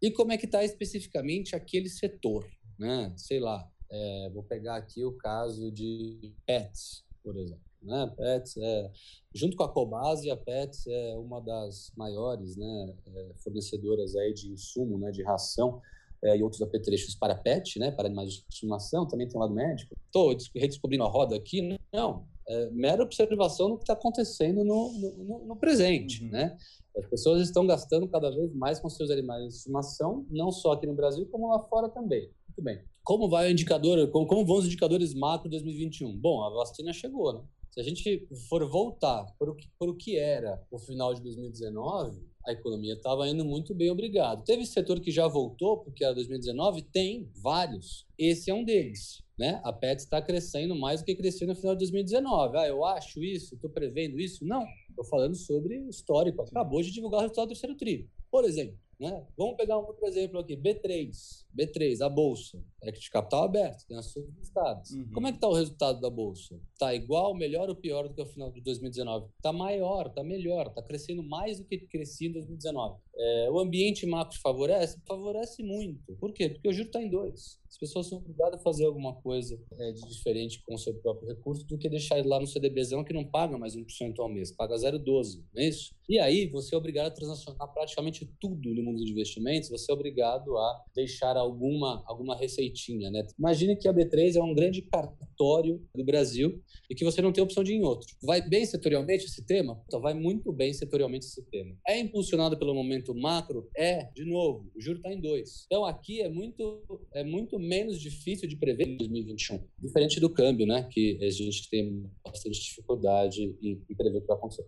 E 0.00 0.10
como 0.10 0.32
é 0.32 0.38
que 0.38 0.46
está 0.46 0.64
especificamente 0.64 1.54
aquele 1.54 1.88
setor, 1.88 2.48
né? 2.78 3.12
Sei 3.16 3.38
lá, 3.38 3.68
é, 3.90 4.30
vou 4.32 4.42
pegar 4.42 4.76
aqui 4.76 5.04
o 5.04 5.12
caso 5.12 5.70
de 5.70 6.32
pets, 6.46 7.04
por 7.22 7.36
exemplo. 7.36 7.70
Né? 7.82 8.12
Pets 8.16 8.56
é, 8.58 8.90
junto 9.34 9.56
com 9.56 9.64
a 9.64 9.68
Cobase, 9.68 10.30
a 10.30 10.36
Pets 10.36 10.86
é 10.86 11.16
uma 11.16 11.40
das 11.40 11.92
maiores 11.96 12.56
né, 12.56 12.94
é, 13.06 13.32
fornecedoras 13.42 14.14
aí 14.14 14.34
de 14.34 14.50
insumo, 14.50 14.98
né, 14.98 15.10
de 15.10 15.22
ração 15.22 15.80
é, 16.22 16.36
e 16.36 16.42
outros 16.42 16.60
apetrechos 16.60 17.14
para 17.14 17.34
pet, 17.34 17.78
né, 17.78 17.90
para 17.90 18.06
animais 18.06 18.34
de 18.34 18.44
estimação, 18.50 19.08
também 19.08 19.26
tem 19.26 19.36
o 19.36 19.40
lado 19.40 19.54
médico. 19.54 19.96
Estou 20.06 20.36
redescobrindo 20.54 21.04
a 21.04 21.08
roda 21.08 21.34
aqui? 21.34 21.78
Não, 21.92 22.28
é 22.50 22.70
mera 22.70 23.02
observação 23.02 23.70
do 23.70 23.76
que 23.76 23.84
está 23.84 23.92
acontecendo 23.92 24.64
no, 24.64 24.92
no, 24.92 25.46
no 25.46 25.56
presente, 25.56 26.24
uhum. 26.24 26.30
né? 26.30 26.56
As 26.96 27.06
pessoas 27.06 27.40
estão 27.42 27.64
gastando 27.64 28.08
cada 28.08 28.28
vez 28.30 28.52
mais 28.52 28.80
com 28.80 28.90
seus 28.90 29.10
animais 29.10 29.42
de 29.42 29.54
estimação, 29.54 30.26
não 30.28 30.50
só 30.50 30.72
aqui 30.72 30.86
no 30.86 30.94
Brasil, 30.94 31.26
como 31.30 31.48
lá 31.48 31.60
fora 31.60 31.88
também. 31.88 32.28
Muito 32.48 32.62
bem. 32.62 32.82
Como 33.04 33.28
vai 33.28 33.46
o 33.46 33.52
indicador, 33.52 34.10
como, 34.10 34.26
como 34.26 34.44
vão 34.44 34.56
os 34.56 34.66
indicadores 34.66 35.14
macro 35.14 35.48
2021? 35.48 36.18
Bom, 36.18 36.42
a 36.42 36.50
vacina 36.50 36.92
chegou, 36.92 37.32
né? 37.32 37.44
Se 37.70 37.80
a 37.80 37.84
gente 37.84 38.26
for 38.48 38.68
voltar 38.68 39.24
para 39.38 39.50
o 39.50 39.54
que, 39.54 39.68
para 39.78 39.88
o 39.88 39.96
que 39.96 40.18
era 40.18 40.60
o 40.72 40.78
final 40.78 41.14
de 41.14 41.22
2019, 41.22 42.20
a 42.46 42.52
economia 42.52 42.94
estava 42.94 43.28
indo 43.28 43.44
muito 43.44 43.74
bem, 43.74 43.90
obrigado. 43.90 44.44
Teve 44.44 44.64
setor 44.64 45.00
que 45.00 45.10
já 45.10 45.26
voltou, 45.28 45.78
porque 45.78 46.04
era 46.04 46.14
2019? 46.14 46.82
Tem, 46.82 47.28
vários. 47.36 48.06
Esse 48.18 48.50
é 48.50 48.54
um 48.54 48.64
deles. 48.64 49.22
Né? 49.38 49.60
A 49.64 49.72
PET 49.72 50.00
está 50.00 50.20
crescendo 50.20 50.74
mais 50.74 51.00
do 51.00 51.06
que 51.06 51.14
cresceu 51.14 51.48
no 51.48 51.54
final 51.54 51.74
de 51.74 51.80
2019. 51.80 52.58
Ah, 52.58 52.68
eu 52.68 52.84
acho 52.84 53.22
isso, 53.24 53.54
estou 53.54 53.70
prevendo 53.70 54.20
isso? 54.20 54.44
Não, 54.44 54.66
estou 54.88 55.04
falando 55.04 55.34
sobre 55.34 55.78
histórico. 55.88 56.42
Acabou 56.42 56.82
de 56.82 56.90
divulgar 56.90 57.20
o 57.20 57.22
resultado 57.22 57.46
do 57.46 57.48
terceiro 57.48 57.74
tri. 57.74 58.08
Por 58.30 58.44
exemplo, 58.44 58.76
né? 59.00 59.26
Vamos 59.36 59.56
pegar 59.56 59.78
um 59.78 59.86
outro 59.86 60.06
exemplo 60.06 60.38
aqui, 60.38 60.54
B3. 60.54 61.10
B3, 61.56 62.04
a 62.04 62.08
Bolsa. 62.08 62.62
É 62.82 62.90
de 62.90 63.10
capital 63.10 63.44
aberto, 63.44 63.86
tem 63.86 63.96
ações 63.96 64.26
listadas. 64.38 64.90
Uhum. 64.90 65.10
Como 65.12 65.26
é 65.26 65.32
que 65.32 65.38
está 65.38 65.48
o 65.48 65.54
resultado 65.54 66.00
da 66.00 66.10
Bolsa? 66.10 66.60
Está 66.72 66.94
igual, 66.94 67.34
melhor 67.34 67.68
ou 67.68 67.74
pior 67.74 68.08
do 68.08 68.14
que 68.14 68.22
o 68.22 68.26
final 68.26 68.50
de 68.52 68.60
2019? 68.60 69.26
Está 69.36 69.52
maior, 69.52 70.06
está 70.06 70.22
melhor, 70.22 70.68
está 70.68 70.82
crescendo 70.82 71.22
mais 71.22 71.58
do 71.58 71.64
que 71.64 71.78
crescia 71.78 72.28
em 72.28 72.32
2019. 72.32 72.98
É, 73.16 73.50
o 73.50 73.58
ambiente 73.58 74.06
macro 74.06 74.38
favorece? 74.40 74.98
Favorece 75.06 75.62
muito. 75.62 76.16
Por 76.16 76.32
quê? 76.32 76.48
Porque 76.48 76.68
o 76.68 76.72
juro 76.72 76.86
está 76.86 77.02
em 77.02 77.10
dois. 77.10 77.60
As 77.68 77.78
pessoas 77.78 78.08
são 78.08 78.18
obrigadas 78.18 78.60
a 78.60 78.62
fazer 78.62 78.84
alguma 78.84 79.14
coisa 79.14 79.60
é, 79.78 79.92
de 79.92 80.08
diferente 80.08 80.62
com 80.66 80.74
o 80.74 80.78
seu 80.78 80.94
próprio 80.94 81.28
recurso 81.28 81.64
do 81.66 81.78
que 81.78 81.88
deixar 81.88 82.18
ele 82.18 82.28
lá 82.28 82.40
no 82.40 82.46
CDBzão 82.46 83.04
que 83.04 83.12
não 83.12 83.24
paga 83.24 83.56
mais 83.56 83.76
1% 83.76 84.18
ao 84.18 84.28
mês, 84.28 84.50
paga 84.50 84.74
0,12, 84.74 85.44
não 85.54 85.62
é 85.62 85.68
isso? 85.68 85.94
E 86.08 86.18
aí 86.18 86.48
você 86.48 86.74
é 86.74 86.78
obrigado 86.78 87.06
a 87.06 87.10
transacionar 87.10 87.72
praticamente 87.72 88.28
tudo 88.40 88.74
no 88.74 88.82
mundo 88.90 89.04
de 89.04 89.12
investimentos, 89.12 89.68
você 89.68 89.90
é 89.90 89.94
obrigado 89.94 90.56
a 90.56 90.84
deixar 90.94 91.36
alguma, 91.36 92.02
alguma 92.06 92.36
receitinha, 92.36 93.10
né? 93.10 93.26
Imagine 93.38 93.76
que 93.76 93.88
a 93.88 93.94
B3 93.94 94.36
é 94.36 94.42
um 94.42 94.54
grande 94.54 94.82
cartório 94.82 95.82
do 95.94 96.04
Brasil 96.04 96.62
e 96.88 96.94
que 96.94 97.04
você 97.04 97.22
não 97.22 97.32
tem 97.32 97.42
opção 97.42 97.62
de 97.62 97.72
ir 97.72 97.76
em 97.76 97.84
outro. 97.84 98.08
Vai 98.22 98.46
bem 98.46 98.64
setorialmente 98.64 99.24
esse 99.24 99.44
tema? 99.44 99.82
Então 99.86 100.00
vai 100.00 100.14
muito 100.14 100.52
bem 100.52 100.72
setorialmente 100.72 101.26
esse 101.26 101.42
tema. 101.50 101.76
É 101.86 101.98
impulsionado 101.98 102.58
pelo 102.58 102.74
momento 102.74 103.14
macro? 103.14 103.68
É, 103.76 104.10
de 104.14 104.24
novo, 104.24 104.70
o 104.74 104.80
juro 104.80 104.98
está 104.98 105.12
em 105.12 105.20
dois. 105.20 105.64
Então 105.66 105.84
aqui 105.84 106.20
é 106.20 106.28
muito, 106.28 106.82
é 107.14 107.24
muito 107.24 107.58
menos 107.58 108.00
difícil 108.00 108.48
de 108.48 108.56
prever 108.56 108.88
em 108.88 108.96
2021. 108.96 109.60
Diferente 109.78 110.20
do 110.20 110.30
câmbio, 110.30 110.66
né? 110.66 110.88
Que 110.90 111.18
a 111.22 111.30
gente 111.30 111.68
tem 111.70 112.10
bastante 112.24 112.60
dificuldade 112.60 113.56
em, 113.62 113.82
em 113.88 113.94
prever 113.94 114.18
o 114.18 114.20
que 114.22 114.26
vai 114.26 114.36
acontecer. 114.36 114.66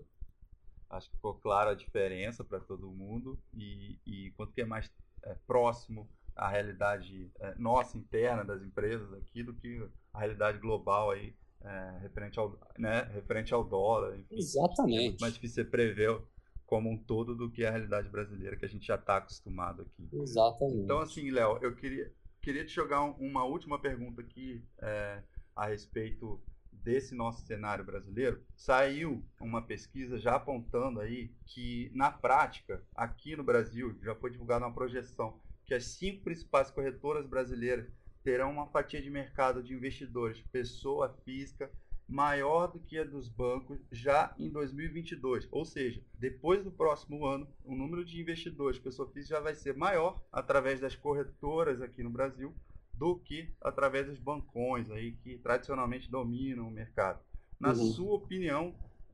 Acho 0.93 1.09
que 1.09 1.17
ficou 1.17 1.35
clara 1.35 1.71
a 1.71 1.75
diferença 1.75 2.45
para 2.45 2.61
todo 2.61 2.91
mundo 2.91 3.39
e, 3.55 3.99
e 4.07 4.31
quanto 4.33 4.53
que 4.53 4.61
é 4.61 4.67
mais 4.67 4.91
é, 5.25 5.35
próximo 5.47 6.09
à 6.37 6.49
realidade 6.49 7.31
é, 7.41 7.55
nossa 7.57 7.97
interna 7.97 8.45
das 8.45 8.63
empresas 8.63 9.13
aqui 9.15 9.43
do 9.43 9.55
que 9.55 9.83
a 10.13 10.19
realidade 10.19 10.59
global 10.59 11.11
aí 11.11 11.35
é, 11.63 11.99
referente 12.01 12.39
ao 12.39 12.59
né, 12.79 13.03
referente 13.15 13.55
ao 13.55 13.65
dólar. 13.65 14.19
Enfim, 14.19 14.37
Exatamente. 14.37 14.99
É 14.99 15.03
muito 15.09 15.21
mais 15.21 15.35
difícil 15.35 15.65
prever 15.65 16.21
como 16.67 16.91
um 16.91 16.97
todo 16.97 17.35
do 17.35 17.51
que 17.51 17.65
a 17.65 17.71
realidade 17.71 18.09
brasileira 18.09 18.57
que 18.57 18.65
a 18.65 18.69
gente 18.69 18.87
já 18.87 18.97
está 18.97 19.17
acostumado 19.17 19.83
aqui. 19.83 20.09
Exatamente. 20.13 20.79
Então 20.79 21.01
assim, 21.01 21.31
Léo, 21.31 21.59
eu 21.63 21.75
queria 21.75 22.13
queria 22.43 22.65
te 22.65 22.73
jogar 22.73 23.03
uma 23.03 23.45
última 23.45 23.79
pergunta 23.79 24.21
aqui 24.21 24.63
é, 24.79 25.23
a 25.55 25.67
respeito 25.67 26.43
desse 26.83 27.15
nosso 27.15 27.47
cenário 27.47 27.85
brasileiro. 27.85 28.43
Saiu 28.57 29.25
uma 29.41 29.63
pesquisa 29.63 30.19
já 30.19 30.35
apontando 30.35 31.01
aí 31.01 31.31
que, 31.47 31.91
na 31.95 32.11
prática, 32.11 32.83
aqui 32.95 33.37
no 33.37 33.45
Brasil, 33.45 33.97
já 34.03 34.15
foi 34.15 34.31
divulgada 34.31 34.67
uma 34.67 34.75
projeção 34.75 35.41
que 35.65 35.75
as 35.75 35.85
cinco 35.85 36.25
principais 36.25 36.71
corretoras 36.71 37.27
brasileiras 37.27 37.89
terão 38.23 38.51
uma 38.51 38.67
fatia 38.67 39.01
de 39.01 39.11
mercado 39.11 39.63
de 39.63 39.75
investidores, 39.75 40.41
pessoa 40.53 41.09
física, 41.25 41.71
maior 42.09 42.67
do 42.67 42.79
que 42.79 42.99
a 42.99 43.05
dos 43.05 43.29
bancos 43.29 43.79
já 43.91 44.35
em 44.39 44.51
2022. 44.51 45.49
Ou 45.51 45.65
seja, 45.65 46.03
depois 46.19 46.63
do 46.63 46.71
próximo 46.71 47.25
ano, 47.27 47.49
o 47.65 47.75
número 47.75 48.05
de 48.05 48.21
investidores, 48.21 48.79
pessoa 48.79 49.11
física, 49.11 49.37
já 49.37 49.41
vai 49.41 49.55
ser 49.55 49.77
maior 49.77 50.23
através 50.31 50.81
das 50.81 50.95
corretoras 50.95 51.81
aqui 51.81 52.03
no 52.03 52.11
Brasil 52.11 52.55
do 53.03 53.17
que 53.17 53.49
através 53.61 54.07
dos 54.07 54.21
bancões 54.21 54.89
aí 54.89 55.11
que 55.25 55.37
tradicionalmente 55.39 56.09
dominam 56.09 56.69
o 56.69 56.71
mercado. 56.71 57.19
Na 57.59 57.71
uhum. 57.71 57.91
sua 57.91 58.15
opinião, 58.15 58.69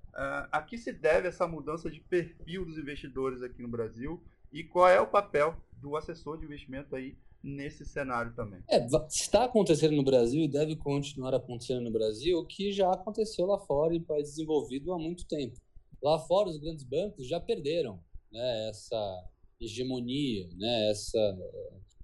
uh, 0.09 0.45
a 0.53 0.61
que 0.61 0.77
se 0.77 0.93
deve 0.93 1.29
essa 1.29 1.49
mudança 1.49 1.91
de 1.91 1.99
perfil 1.99 2.67
dos 2.67 2.77
investidores 2.77 3.41
aqui 3.41 3.63
no 3.63 3.69
Brasil 3.69 4.23
E 4.53 4.63
qual 4.63 4.89
é 4.89 5.01
o 5.01 5.07
papel 5.07 5.57
do 5.81 5.97
assessor 5.97 6.37
de 6.37 6.45
investimento 6.45 6.95
aí 6.95 7.17
nesse 7.43 7.87
cenário 7.87 8.35
também? 8.35 8.61
É, 8.69 8.87
está 9.09 9.45
acontecendo 9.45 9.97
no 9.97 10.05
Brasil 10.05 10.43
e 10.43 10.49
deve 10.49 10.77
continuar 10.77 11.35
acontecendo 11.35 11.81
no 11.81 11.91
Brasil 11.91 12.39
o 12.39 12.47
que 12.47 12.71
já 12.73 12.93
aconteceu 12.93 13.47
lá 13.47 13.59
fora 13.59 13.95
em 13.95 14.03
países 14.03 14.35
desenvolvidos 14.35 14.91
há 14.91 14.99
muito 14.99 15.27
tempo. 15.27 15.59
Lá 16.03 16.19
fora, 16.19 16.51
os 16.51 16.59
grandes 16.59 16.85
bancos 16.85 17.27
já 17.27 17.41
perderam 17.41 17.99
né, 18.31 18.69
essa 18.69 19.25
hegemonia, 19.59 20.47
né, 20.59 20.91
essa, 20.91 21.19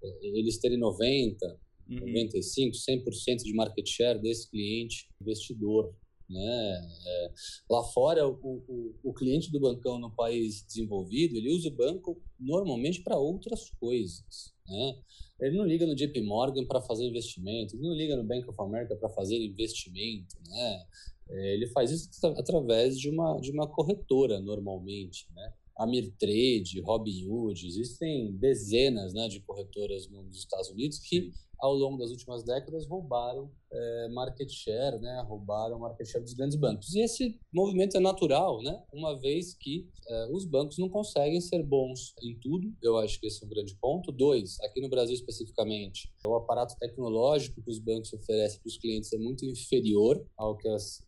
eh, 0.03 0.19
eles 0.23 0.59
terem 0.59 0.79
90, 0.79 1.63
uhum. 1.89 2.01
95, 2.01 2.77
100% 2.77 3.37
de 3.43 3.55
market 3.55 3.87
share 3.89 4.19
desse 4.21 4.51
cliente 4.51 5.09
investidor. 5.21 5.95
Né? 6.29 6.91
É, 7.07 7.33
lá 7.71 7.85
fora, 7.85 8.27
o, 8.27 8.33
o, 8.43 8.95
o, 9.03 9.13
cliente 9.13 9.53
do 9.53 9.61
bancão 9.61 9.99
no 9.99 10.11
país 10.11 10.65
desenvolvido, 10.67 11.37
ele 11.37 11.51
usa 11.51 11.69
o 11.69 11.77
banco 11.77 12.21
normalmente 12.41 13.03
para 13.03 13.19
outras 13.19 13.71
coisas. 13.79 14.55
Né? 14.67 14.99
Ele 15.41 15.57
não 15.59 15.67
liga 15.67 15.87
no 15.87 15.95
JP 15.95 16.23
Morgan 16.23 16.65
para 16.65 16.81
fazer 16.81 17.05
investimento, 17.05 17.77
ele 17.77 17.83
não 17.83 17.95
liga 17.95 18.17
no 18.17 18.25
Bank 18.25 18.49
of 18.49 18.61
America 18.61 18.97
para 18.97 19.11
fazer 19.11 19.37
investimento. 19.37 20.37
Né? 20.49 20.87
É, 21.29 21.55
ele 21.55 21.67
faz 21.69 21.91
isso 21.91 22.27
através 22.27 22.99
de 22.99 23.11
uma, 23.11 23.39
de 23.41 23.51
uma 23.51 23.67
corretora, 23.67 24.41
normalmente. 24.41 25.27
Né? 25.35 25.53
Amirtrade, 25.77 26.81
Robinhood, 26.81 27.67
existem 27.67 28.33
dezenas 28.37 29.13
né, 29.13 29.29
de 29.29 29.41
corretoras 29.41 30.09
nos 30.09 30.37
Estados 30.37 30.71
Unidos 30.71 30.99
que 30.99 31.33
ao 31.59 31.73
longo 31.73 31.97
das 31.97 32.11
últimas 32.11 32.45
décadas 32.45 32.87
roubaram 32.87 33.51
é, 33.73 34.09
market 34.11 34.51
share, 34.51 34.99
né, 34.99 35.25
roubaram 35.27 35.79
market 35.79 36.07
share 36.07 36.23
dos 36.23 36.35
grandes 36.35 36.57
bancos. 36.57 36.95
E 36.95 37.01
esse 37.01 37.39
movimento 37.53 37.97
é 37.97 38.01
natural, 38.01 38.63
né, 38.63 38.83
uma 38.93 39.19
vez 39.19 39.55
que 39.55 39.89
é, 40.07 40.29
os 40.31 40.45
bancos 40.45 40.79
não 40.79 40.89
conseguem 40.89 41.41
ser 41.41 41.63
bons 41.63 42.15
em 42.23 42.39
tudo, 42.39 42.71
eu 42.83 42.99
acho 42.99 43.19
que 43.19 43.27
esse 43.27 43.43
é 43.43 43.47
um 43.47 43.49
grande 43.49 43.75
ponto. 43.77 44.13
Dois, 44.13 44.61
aqui 44.61 44.81
no 44.81 44.89
Brasil 44.89 45.15
especificamente, 45.15 46.13
o 46.27 46.35
aparato 46.35 46.77
tecnológico 46.79 47.63
que 47.63 47.71
os 47.71 47.79
bancos 47.79 48.13
oferecem 48.13 48.61
para 48.61 48.69
os 48.69 48.77
clientes 48.77 49.13
é 49.13 49.19
muito 49.19 49.45
inferior 49.45 50.25
ao 50.37 50.57
que 50.57 50.69
as 50.69 51.03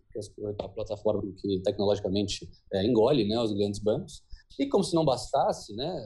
a 0.58 0.68
plataforma 0.68 1.22
que 1.36 1.60
tecnologicamente 1.60 2.48
é, 2.72 2.84
engole 2.86 3.28
né, 3.28 3.38
os 3.38 3.52
grandes 3.52 3.78
bancos. 3.80 4.22
E 4.58 4.66
como 4.66 4.82
se 4.82 4.94
não 4.94 5.04
bastasse, 5.04 5.74
né, 5.74 6.02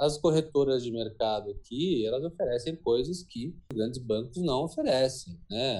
as 0.00 0.18
corretoras 0.18 0.82
de 0.82 0.90
mercado 0.90 1.50
aqui, 1.50 2.04
elas 2.04 2.24
oferecem 2.24 2.74
coisas 2.74 3.22
que 3.22 3.54
grandes 3.72 4.00
bancos 4.00 4.42
não 4.42 4.64
oferecem, 4.64 5.38
né? 5.48 5.78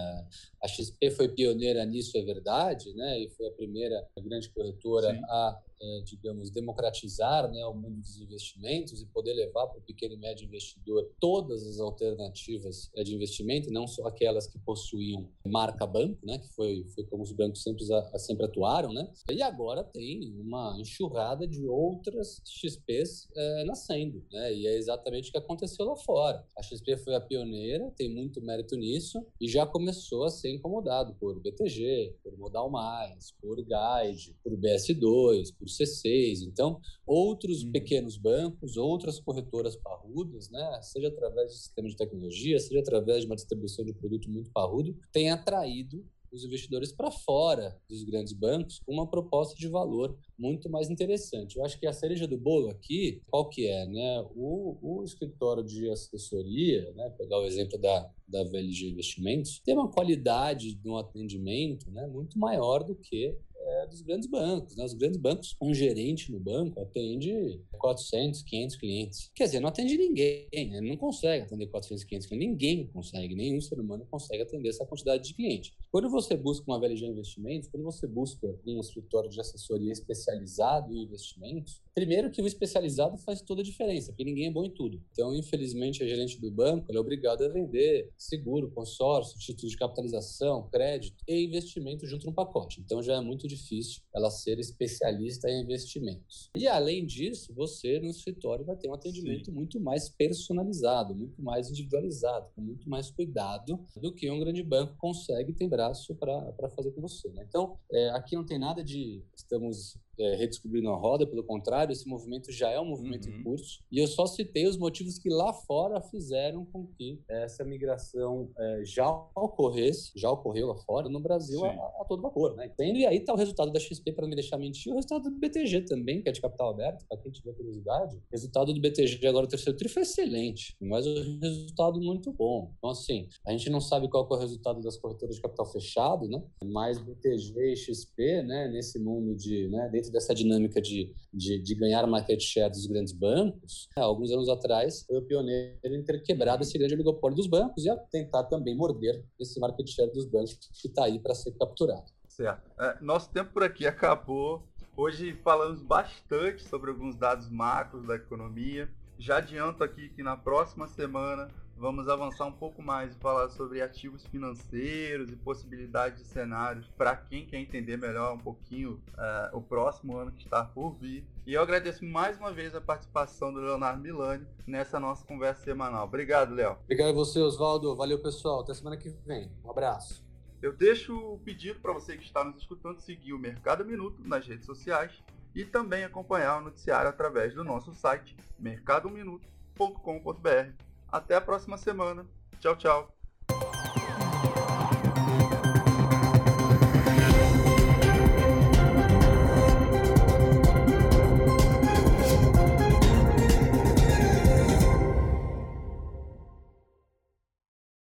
A 0.62 0.68
XP 0.68 1.10
foi 1.10 1.28
pioneira 1.28 1.84
nisso, 1.84 2.16
é 2.16 2.22
verdade, 2.22 2.94
né? 2.94 3.18
E 3.18 3.30
foi 3.30 3.48
a 3.48 3.52
primeira 3.52 4.06
grande 4.22 4.48
corretora 4.50 5.12
Sim. 5.12 5.20
a 5.24 5.60
digamos, 6.04 6.50
democratizar 6.50 7.50
né, 7.50 7.64
o 7.66 7.74
mundo 7.74 8.00
dos 8.00 8.20
investimentos 8.20 9.00
e 9.00 9.06
poder 9.06 9.34
levar 9.34 9.66
para 9.66 9.78
o 9.78 9.82
pequeno 9.82 10.14
e 10.14 10.18
médio 10.18 10.44
investidor 10.44 11.10
todas 11.20 11.66
as 11.66 11.78
alternativas 11.78 12.90
é, 12.94 13.02
de 13.02 13.14
investimento, 13.14 13.70
não 13.70 13.86
só 13.86 14.06
aquelas 14.06 14.46
que 14.46 14.58
possuíam 14.58 15.28
marca 15.46 15.86
banco, 15.86 16.18
né, 16.24 16.38
que 16.38 16.48
foi, 16.48 16.84
foi 16.94 17.04
como 17.04 17.22
os 17.22 17.32
bancos 17.32 17.62
sempre, 17.62 17.84
sempre 18.18 18.46
atuaram, 18.46 18.92
né, 18.92 19.10
e 19.30 19.42
agora 19.42 19.84
tem 19.84 20.34
uma 20.38 20.76
enxurrada 20.78 21.46
de 21.46 21.66
outras 21.66 22.42
XPs 22.44 23.28
é, 23.36 23.64
nascendo, 23.64 24.24
né, 24.30 24.54
e 24.54 24.66
é 24.66 24.76
exatamente 24.76 25.28
o 25.28 25.32
que 25.32 25.38
aconteceu 25.38 25.86
lá 25.86 25.96
fora. 25.96 26.44
A 26.56 26.62
XP 26.62 26.96
foi 26.98 27.14
a 27.14 27.20
pioneira, 27.20 27.90
tem 27.96 28.12
muito 28.12 28.40
mérito 28.42 28.76
nisso, 28.76 29.24
e 29.40 29.48
já 29.48 29.66
começou 29.66 30.24
a 30.24 30.30
ser 30.30 30.50
incomodado 30.50 31.14
por 31.14 31.40
BTG, 31.40 32.16
por 32.22 32.36
Modal 32.38 32.70
Mais, 32.70 33.32
por 33.40 33.56
Guide, 33.56 34.36
por 34.42 34.56
BS2, 34.56 35.54
por 35.58 35.68
C6. 35.76 36.42
Então, 36.42 36.80
outros 37.06 37.62
uhum. 37.62 37.72
pequenos 37.72 38.16
bancos, 38.16 38.76
outras 38.76 39.20
corretoras 39.20 39.76
parrudas, 39.76 40.50
né, 40.50 40.80
seja 40.82 41.08
através 41.08 41.52
de 41.52 41.58
sistema 41.58 41.88
de 41.88 41.96
tecnologia, 41.96 42.58
seja 42.58 42.80
através 42.80 43.20
de 43.20 43.26
uma 43.26 43.36
distribuição 43.36 43.84
de 43.84 43.92
produto 43.92 44.30
muito 44.30 44.50
parrudo, 44.50 44.96
têm 45.12 45.30
atraído 45.30 46.04
os 46.34 46.44
investidores 46.44 46.92
para 46.92 47.10
fora 47.10 47.78
dos 47.88 48.02
grandes 48.02 48.32
bancos 48.32 48.80
com 48.84 48.92
uma 48.92 49.08
proposta 49.08 49.54
de 49.54 49.68
valor 49.68 50.18
muito 50.36 50.68
mais 50.68 50.90
interessante. 50.90 51.56
Eu 51.56 51.64
acho 51.64 51.78
que 51.78 51.86
a 51.86 51.92
cereja 51.92 52.26
do 52.26 52.36
bolo 52.36 52.70
aqui, 52.70 53.22
qual 53.30 53.48
que 53.48 53.66
é? 53.66 53.86
Né? 53.86 54.26
O, 54.34 54.76
o 54.82 55.04
escritório 55.04 55.62
de 55.62 55.88
assessoria, 55.88 56.92
né? 56.92 57.08
pegar 57.16 57.38
o 57.38 57.44
exemplo 57.44 57.78
da, 57.78 58.10
da 58.26 58.42
VLG 58.42 58.90
Investimentos, 58.90 59.60
tem 59.64 59.74
uma 59.74 59.90
qualidade 59.90 60.78
no 60.84 60.98
atendimento 60.98 61.90
né? 61.90 62.06
muito 62.06 62.38
maior 62.38 62.82
do 62.82 62.96
que 62.96 63.36
é, 63.84 63.86
dos 63.86 64.00
grandes 64.00 64.28
bancos. 64.28 64.76
Né? 64.76 64.84
Os 64.84 64.94
grandes 64.94 65.20
bancos, 65.20 65.56
um 65.60 65.72
gerente 65.72 66.32
no 66.32 66.40
banco 66.40 66.80
atende 66.80 67.60
400, 67.72 68.42
500 68.42 68.76
clientes. 68.76 69.30
Quer 69.34 69.44
dizer, 69.44 69.60
não 69.60 69.68
atende 69.68 69.96
ninguém, 69.96 70.48
né? 70.52 70.80
não 70.80 70.96
consegue 70.96 71.44
atender 71.44 71.66
400, 71.66 72.04
500 72.04 72.26
clientes. 72.26 72.48
Ninguém 72.48 72.86
consegue, 72.86 73.34
nenhum 73.34 73.60
ser 73.60 73.78
humano 73.78 74.06
consegue 74.10 74.42
atender 74.42 74.68
essa 74.68 74.84
quantidade 74.84 75.22
de 75.22 75.34
clientes. 75.34 75.72
Quando 75.90 76.10
você 76.10 76.36
busca 76.36 76.64
uma 76.66 76.78
VLG 76.80 77.06
Investimentos, 77.06 77.68
quando 77.68 77.84
você 77.84 78.06
busca 78.06 78.58
um 78.66 78.80
escritório 78.80 79.30
de 79.30 79.40
assessoria 79.40 79.92
especializado 79.92 80.92
em 80.92 81.02
investimentos, 81.02 81.80
primeiro 81.94 82.30
que 82.30 82.42
o 82.42 82.46
especializado 82.46 83.16
faz 83.18 83.40
toda 83.40 83.60
a 83.60 83.64
diferença, 83.64 84.10
porque 84.10 84.24
ninguém 84.24 84.46
é 84.46 84.50
bom 84.50 84.64
em 84.64 84.70
tudo. 84.70 85.00
Então, 85.12 85.34
infelizmente, 85.34 86.02
a 86.02 86.06
gerente 86.06 86.40
do 86.40 86.50
banco 86.50 86.92
é 86.92 86.98
obrigada 86.98 87.46
a 87.46 87.48
vender 87.48 88.10
seguro, 88.18 88.70
consórcio, 88.70 89.38
título 89.38 89.68
de 89.68 89.76
capitalização, 89.76 90.68
crédito 90.70 91.22
e 91.28 91.44
investimento 91.44 92.06
junto 92.06 92.26
no 92.26 92.32
pacote. 92.32 92.80
Então, 92.80 93.02
já 93.02 93.14
é 93.14 93.20
muito 93.20 93.46
difícil 93.46 93.73
ela 94.14 94.30
ser 94.30 94.58
especialista 94.58 95.48
em 95.50 95.62
investimentos. 95.62 96.50
E 96.56 96.66
além 96.66 97.04
disso, 97.04 97.52
você 97.54 98.00
no 98.00 98.10
escritório 98.10 98.64
vai 98.64 98.76
ter 98.76 98.88
um 98.88 98.94
atendimento 98.94 99.46
Sim. 99.46 99.52
muito 99.52 99.80
mais 99.80 100.08
personalizado, 100.08 101.14
muito 101.14 101.42
mais 101.42 101.70
individualizado, 101.70 102.48
com 102.54 102.60
muito 102.60 102.88
mais 102.88 103.10
cuidado 103.10 103.78
do 103.96 104.12
que 104.12 104.30
um 104.30 104.40
grande 104.40 104.62
banco 104.62 104.96
consegue 104.98 105.52
ter 105.52 105.68
braço 105.68 106.14
para 106.14 106.70
fazer 106.70 106.92
com 106.92 107.00
você. 107.00 107.28
Né? 107.30 107.44
Então, 107.48 107.78
é, 107.90 108.10
aqui 108.10 108.36
não 108.36 108.44
tem 108.44 108.58
nada 108.58 108.82
de 108.82 109.22
estamos 109.36 109.96
é, 110.18 110.36
redescobrindo 110.36 110.90
a 110.90 110.96
roda, 110.96 111.26
pelo 111.26 111.44
contrário, 111.44 111.92
esse 111.92 112.08
movimento 112.08 112.52
já 112.52 112.70
é 112.70 112.80
um 112.80 112.84
movimento 112.84 113.28
uhum. 113.28 113.36
em 113.36 113.42
curso. 113.42 113.82
E 113.90 113.98
eu 113.98 114.06
só 114.06 114.26
citei 114.26 114.66
os 114.66 114.76
motivos 114.76 115.18
que 115.18 115.28
lá 115.28 115.52
fora 115.52 116.00
fizeram 116.00 116.64
com 116.66 116.86
que 116.86 117.20
essa 117.28 117.64
migração 117.64 118.50
é, 118.58 118.82
já 118.84 119.08
ocorresse, 119.34 120.12
já 120.16 120.30
ocorreu 120.30 120.68
lá 120.68 120.76
fora, 120.76 121.08
no 121.08 121.20
Brasil 121.20 121.64
a, 121.64 121.70
a, 121.70 122.04
todo 122.08 122.22
vapor. 122.22 122.54
Né? 122.56 122.70
E 122.78 123.06
aí 123.06 123.16
está 123.16 123.32
o 123.32 123.36
resultado 123.36 123.72
da 123.72 123.80
XP, 123.80 124.12
para 124.12 124.22
não 124.22 124.30
me 124.30 124.36
deixar 124.36 124.58
mentir, 124.58 124.92
o 124.92 124.96
resultado 124.96 125.30
do 125.30 125.38
BTG 125.38 125.82
também, 125.82 126.22
que 126.22 126.28
é 126.28 126.32
de 126.32 126.40
capital 126.40 126.70
aberto, 126.70 127.04
para 127.08 127.18
quem 127.18 127.32
tiver 127.32 127.52
curiosidade. 127.54 128.16
O 128.16 128.22
resultado 128.30 128.72
do 128.72 128.80
BTG 128.80 129.26
agora, 129.26 129.46
o 129.46 129.48
terceiro 129.48 129.78
tri, 129.78 129.88
foi 129.88 130.02
excelente, 130.02 130.76
mas 130.80 131.06
o 131.06 131.38
resultado 131.40 132.00
muito 132.00 132.32
bom. 132.32 132.72
Então, 132.78 132.90
assim, 132.90 133.28
a 133.46 133.52
gente 133.52 133.70
não 133.70 133.80
sabe 133.80 134.08
qual 134.08 134.28
é 134.30 134.34
o 134.34 134.38
resultado 134.38 134.80
das 134.80 134.96
corretoras 134.96 135.36
de 135.36 135.42
capital 135.42 135.66
fechado, 135.66 136.28
né? 136.28 136.42
mas 136.64 136.98
BTG 136.98 137.72
e 137.72 137.76
XP, 137.76 138.42
né, 138.42 138.68
nesse 138.68 138.98
mundo 138.98 139.34
de, 139.34 139.68
né, 139.68 139.88
dessa 140.10 140.34
dinâmica 140.34 140.80
de, 140.80 141.12
de, 141.32 141.58
de 141.58 141.74
ganhar 141.74 142.06
market 142.06 142.40
share 142.40 142.70
dos 142.70 142.86
grandes 142.86 143.12
bancos, 143.12 143.88
há 143.96 144.02
alguns 144.02 144.30
anos 144.30 144.48
atrás 144.48 145.04
foi 145.06 145.18
o 145.18 145.22
pioneiro 145.22 145.94
em 145.94 146.02
ter 146.02 146.22
quebrado 146.22 146.62
esse 146.62 146.76
grande 146.78 146.94
oligopólio 146.94 147.36
dos 147.36 147.46
bancos 147.46 147.84
e 147.84 147.90
a 147.90 147.96
tentar 147.96 148.44
também 148.44 148.76
morder 148.76 149.24
esse 149.38 149.58
market 149.60 149.88
share 149.88 150.12
dos 150.12 150.26
bancos 150.26 150.58
que 150.80 150.88
está 150.88 151.04
aí 151.04 151.18
para 151.18 151.34
ser 151.34 151.52
capturado. 151.52 152.10
Certo. 152.28 152.70
É, 152.80 152.98
nosso 153.00 153.30
tempo 153.30 153.52
por 153.52 153.62
aqui 153.62 153.86
acabou. 153.86 154.62
Hoje 154.96 155.34
falamos 155.42 155.82
bastante 155.82 156.62
sobre 156.62 156.90
alguns 156.90 157.16
dados 157.16 157.48
macros 157.48 158.06
da 158.06 158.16
economia. 158.16 158.88
Já 159.18 159.38
adianto 159.38 159.84
aqui 159.84 160.08
que 160.08 160.22
na 160.22 160.36
próxima 160.36 160.88
semana 160.88 161.48
vamos 161.76 162.08
avançar 162.08 162.46
um 162.46 162.52
pouco 162.52 162.82
mais 162.82 163.12
e 163.12 163.18
falar 163.18 163.48
sobre 163.50 163.82
ativos 163.82 164.24
financeiros 164.26 165.30
e 165.30 165.36
possibilidades 165.36 166.22
de 166.22 166.28
cenários 166.28 166.86
para 166.96 167.16
quem 167.16 167.46
quer 167.46 167.58
entender 167.58 167.96
melhor 167.96 168.34
um 168.34 168.38
pouquinho 168.38 169.00
uh, 169.12 169.56
o 169.56 169.60
próximo 169.60 170.16
ano 170.16 170.32
que 170.32 170.44
está 170.44 170.64
por 170.64 170.94
vir. 170.94 171.26
E 171.46 171.54
eu 171.54 171.62
agradeço 171.62 172.04
mais 172.04 172.38
uma 172.38 172.52
vez 172.52 172.74
a 172.74 172.80
participação 172.80 173.52
do 173.52 173.60
Leonardo 173.60 174.00
Milani 174.00 174.46
nessa 174.66 174.98
nossa 174.98 175.26
conversa 175.26 175.64
semanal. 175.64 176.06
Obrigado, 176.06 176.54
Léo. 176.54 176.78
Obrigado 176.84 177.10
a 177.10 177.12
você, 177.12 177.40
Oswaldo. 177.40 177.94
Valeu, 177.94 178.18
pessoal. 178.18 178.60
Até 178.60 178.74
semana 178.74 178.96
que 178.96 179.10
vem. 179.26 179.50
Um 179.64 179.70
abraço. 179.70 180.24
Eu 180.62 180.72
deixo 180.72 181.14
o 181.14 181.38
pedido 181.38 181.78
para 181.80 181.92
você 181.92 182.16
que 182.16 182.24
está 182.24 182.42
nos 182.42 182.56
escutando 182.56 183.00
seguir 183.00 183.34
o 183.34 183.38
Mercado 183.38 183.84
Minuto 183.84 184.22
nas 184.24 184.46
redes 184.46 184.64
sociais 184.64 185.22
e 185.54 185.64
também 185.64 186.04
acompanhar 186.04 186.58
o 186.58 186.64
noticiário 186.64 187.10
através 187.10 187.54
do 187.54 187.62
nosso 187.62 187.94
site 187.94 188.34
mercadominuto.com.br 188.58 190.83
até 191.14 191.36
a 191.36 191.40
próxima 191.40 191.78
semana. 191.78 192.26
Tchau, 192.60 192.74
tchau. 192.76 193.23